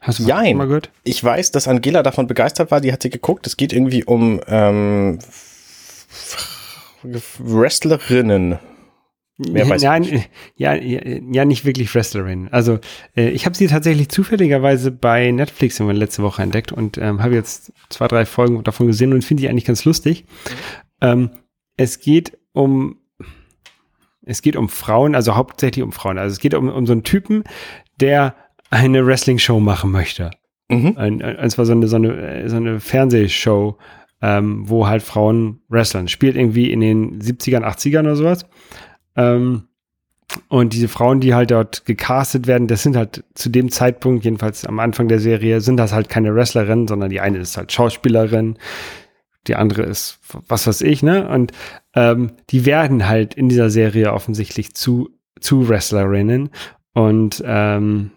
[0.00, 0.56] Hast du Jein.
[0.56, 0.90] mal gehört?
[1.04, 2.80] Ich weiß, dass Angela davon begeistert war.
[2.80, 3.46] Die hat sie geguckt.
[3.46, 5.20] Es geht irgendwie um ähm,
[7.38, 8.58] Wrestlerinnen.
[9.36, 10.30] Mehr weiß Nein, nicht.
[10.56, 12.48] Ja, ja, ja, nicht wirklich Wrestlerin.
[12.52, 12.78] Also
[13.16, 17.34] äh, ich habe sie tatsächlich zufälligerweise bei Netflix immer letzte Woche entdeckt und ähm, habe
[17.34, 20.24] jetzt zwei, drei Folgen davon gesehen und finde die eigentlich ganz lustig.
[21.00, 21.30] Ähm,
[21.76, 22.98] es geht um
[24.26, 26.18] es geht um Frauen, also hauptsächlich um Frauen.
[26.18, 27.44] Also es geht um, um so einen Typen,
[28.00, 28.34] der
[28.70, 30.30] eine Wrestling-Show machen möchte.
[30.68, 30.94] Mhm.
[30.96, 33.76] Ein, ein, und zwar so eine, so eine, so eine Fernsehshow,
[34.22, 36.08] ähm, wo halt Frauen wresteln.
[36.08, 38.46] Spielt irgendwie in den 70ern, 80ern oder sowas.
[39.16, 39.64] Ähm,
[40.48, 44.64] und diese Frauen, die halt dort gecastet werden, das sind halt zu dem Zeitpunkt, jedenfalls
[44.64, 48.58] am Anfang der Serie, sind das halt keine Wrestlerinnen, sondern die eine ist halt Schauspielerin,
[49.46, 51.28] die andere ist was weiß ich, ne?
[51.28, 51.52] Und
[51.94, 55.10] ähm, die werden halt in dieser Serie offensichtlich zu,
[55.40, 56.50] zu Wrestlerinnen.
[56.94, 58.10] Und ähm,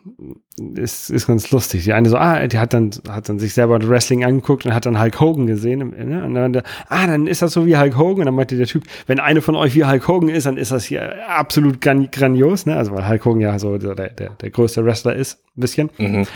[0.59, 1.83] ist, ist ganz lustig.
[1.83, 4.85] Die eine so, ah, die hat dann, hat dann sich selber Wrestling angeguckt und hat
[4.85, 5.79] dann Hulk Hogan gesehen.
[5.89, 6.23] Ne?
[6.23, 8.21] Und dann, ah, dann ist das so wie Hulk Hogan.
[8.21, 10.71] Und dann meinte der Typ, wenn eine von euch wie Hulk Hogan ist, dann ist
[10.71, 12.75] das hier absolut grandios, ne?
[12.75, 15.89] Also weil Hulk Hogan ja so der, der, der größte Wrestler ist, ein bisschen.
[15.97, 16.27] Mhm.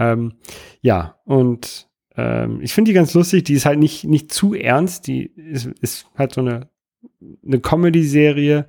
[0.00, 0.32] Ähm,
[0.80, 3.44] ja, und ähm, ich finde die ganz lustig.
[3.44, 5.06] Die ist halt nicht, nicht zu ernst.
[5.06, 6.68] Die ist, ist halt so eine,
[7.46, 8.66] eine Comedy-Serie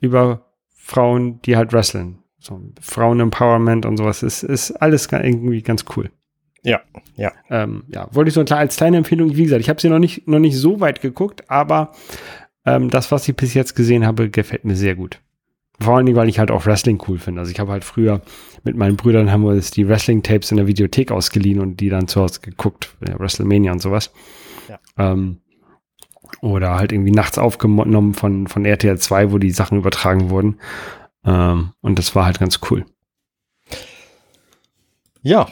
[0.00, 6.10] über Frauen, die halt wresteln so Frauen-Empowerment und sowas ist, ist alles irgendwie ganz cool.
[6.62, 6.80] Ja,
[7.16, 7.32] ja.
[7.50, 10.26] Ähm, ja, wollte ich so als kleine Empfehlung, wie gesagt, ich habe sie noch nicht,
[10.26, 11.92] noch nicht so weit geguckt, aber
[12.64, 15.20] ähm, das, was ich bis jetzt gesehen habe, gefällt mir sehr gut.
[15.80, 17.40] Vor allen Dingen, weil ich halt auch Wrestling cool finde.
[17.40, 18.22] Also ich habe halt früher
[18.62, 22.08] mit meinen Brüdern haben wir uns die Wrestling-Tapes in der Videothek ausgeliehen und die dann
[22.08, 24.12] zu Hause geguckt, ja, WrestleMania und sowas.
[24.68, 24.78] Ja.
[24.96, 25.38] Ähm,
[26.40, 30.58] oder halt irgendwie nachts aufgenommen von, von RTL 2, wo die Sachen übertragen wurden.
[31.24, 32.84] Ähm, und das war halt ganz cool.
[35.22, 35.48] Ja.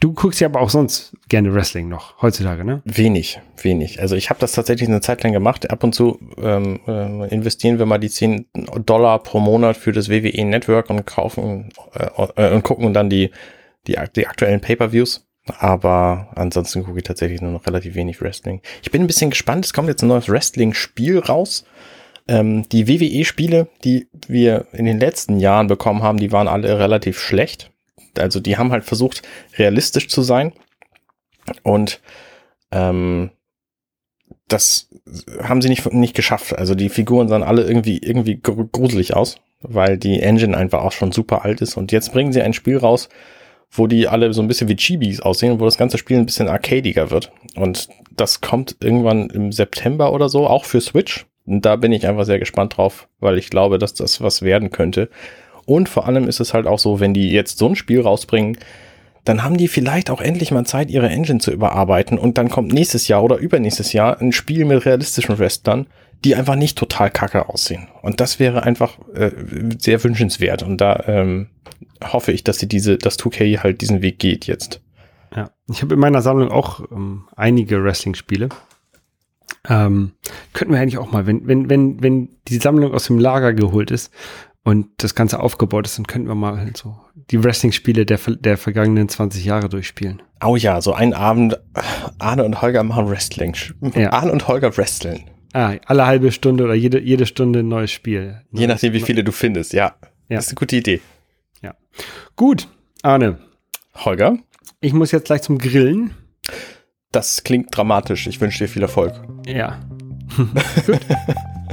[0.00, 2.82] Du guckst ja aber auch sonst gerne Wrestling noch, heutzutage, ne?
[2.84, 4.00] Wenig, wenig.
[4.00, 5.70] Also ich habe das tatsächlich eine Zeit lang gemacht.
[5.70, 8.46] Ab und zu ähm, äh, investieren wir mal die 10
[8.86, 13.32] Dollar pro Monat für das WWE Network und kaufen äh, äh, und gucken dann die,
[13.88, 15.26] die, die aktuellen Pay-Per-Views.
[15.58, 18.60] Aber ansonsten gucke ich tatsächlich nur noch relativ wenig Wrestling.
[18.82, 19.64] Ich bin ein bisschen gespannt.
[19.64, 21.64] Es kommt jetzt ein neues Wrestling-Spiel raus.
[22.28, 27.18] Ähm, die WWE-Spiele, die wir in den letzten Jahren bekommen haben, die waren alle relativ
[27.18, 27.70] schlecht.
[28.18, 29.22] Also die haben halt versucht,
[29.56, 30.52] realistisch zu sein.
[31.62, 32.00] Und
[32.70, 33.30] ähm,
[34.48, 34.88] das
[35.42, 36.56] haben sie nicht, nicht geschafft.
[36.56, 41.12] Also die Figuren sahen alle irgendwie, irgendwie gruselig aus, weil die Engine einfach auch schon
[41.12, 41.76] super alt ist.
[41.76, 43.08] Und jetzt bringen sie ein Spiel raus,
[43.70, 46.48] wo die alle so ein bisschen wie Chibis aussehen, wo das ganze Spiel ein bisschen
[46.48, 47.30] arcadiger wird.
[47.54, 51.26] Und das kommt irgendwann im September oder so, auch für Switch.
[51.50, 55.08] Da bin ich einfach sehr gespannt drauf, weil ich glaube, dass das was werden könnte.
[55.64, 58.58] Und vor allem ist es halt auch so, wenn die jetzt so ein Spiel rausbringen,
[59.24, 62.72] dann haben die vielleicht auch endlich mal Zeit, ihre Engine zu überarbeiten und dann kommt
[62.72, 65.86] nächstes Jahr oder übernächstes Jahr ein Spiel mit realistischen Wrestlern,
[66.24, 67.88] die einfach nicht total kacke aussehen.
[68.02, 69.30] Und das wäre einfach äh,
[69.78, 70.62] sehr wünschenswert.
[70.62, 71.48] Und da ähm,
[72.02, 74.80] hoffe ich, dass sie diese, dass 2K halt diesen Weg geht jetzt.
[75.36, 78.48] Ja, ich habe in meiner Sammlung auch ähm, einige Wrestling-Spiele.
[79.68, 80.12] Ähm,
[80.52, 83.90] könnten wir eigentlich auch mal, wenn, wenn, wenn, wenn die Sammlung aus dem Lager geholt
[83.90, 84.12] ist
[84.62, 86.98] und das Ganze aufgebaut ist, dann könnten wir mal halt so
[87.30, 90.22] die Wrestling-Spiele der, der vergangenen 20 Jahre durchspielen.
[90.44, 91.58] Oh ja, so einen Abend,
[92.18, 93.54] Arne und Holger machen Wrestling.
[93.94, 94.12] Ja.
[94.12, 95.24] Arne und Holger wresteln.
[95.52, 98.42] Ah, alle halbe Stunde oder jede, jede Stunde ein neues Spiel.
[98.52, 99.94] Je nachdem, wie viele du findest, ja.
[100.28, 100.36] ja.
[100.36, 101.00] Das ist eine gute Idee.
[101.62, 101.74] Ja.
[102.36, 102.68] Gut,
[103.02, 103.38] Arne.
[103.94, 104.38] Holger?
[104.80, 106.14] Ich muss jetzt gleich zum Grillen.
[107.12, 108.26] Das klingt dramatisch.
[108.26, 109.14] Ich wünsche dir viel Erfolg.
[109.46, 109.78] Ja.
[110.86, 111.00] Gut.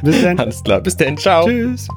[0.01, 0.39] Bis dann.
[0.39, 0.79] Alles klar.
[0.79, 1.17] Bis dann.
[1.17, 1.45] Ciao.
[1.45, 1.89] Tschüss.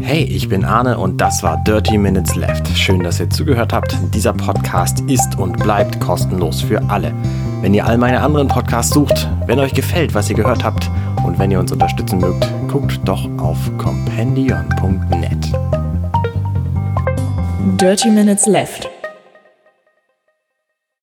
[0.00, 2.66] Hey, ich bin Arne und das war Dirty Minutes Left.
[2.68, 3.94] Schön, dass ihr zugehört habt.
[4.14, 7.12] Dieser Podcast ist und bleibt kostenlos für alle.
[7.60, 10.90] Wenn ihr all meine anderen Podcasts sucht, wenn euch gefällt, was ihr gehört habt
[11.26, 15.52] und wenn ihr uns unterstützen mögt, guckt doch auf compendion.net.
[17.78, 18.88] Dirty Minutes Left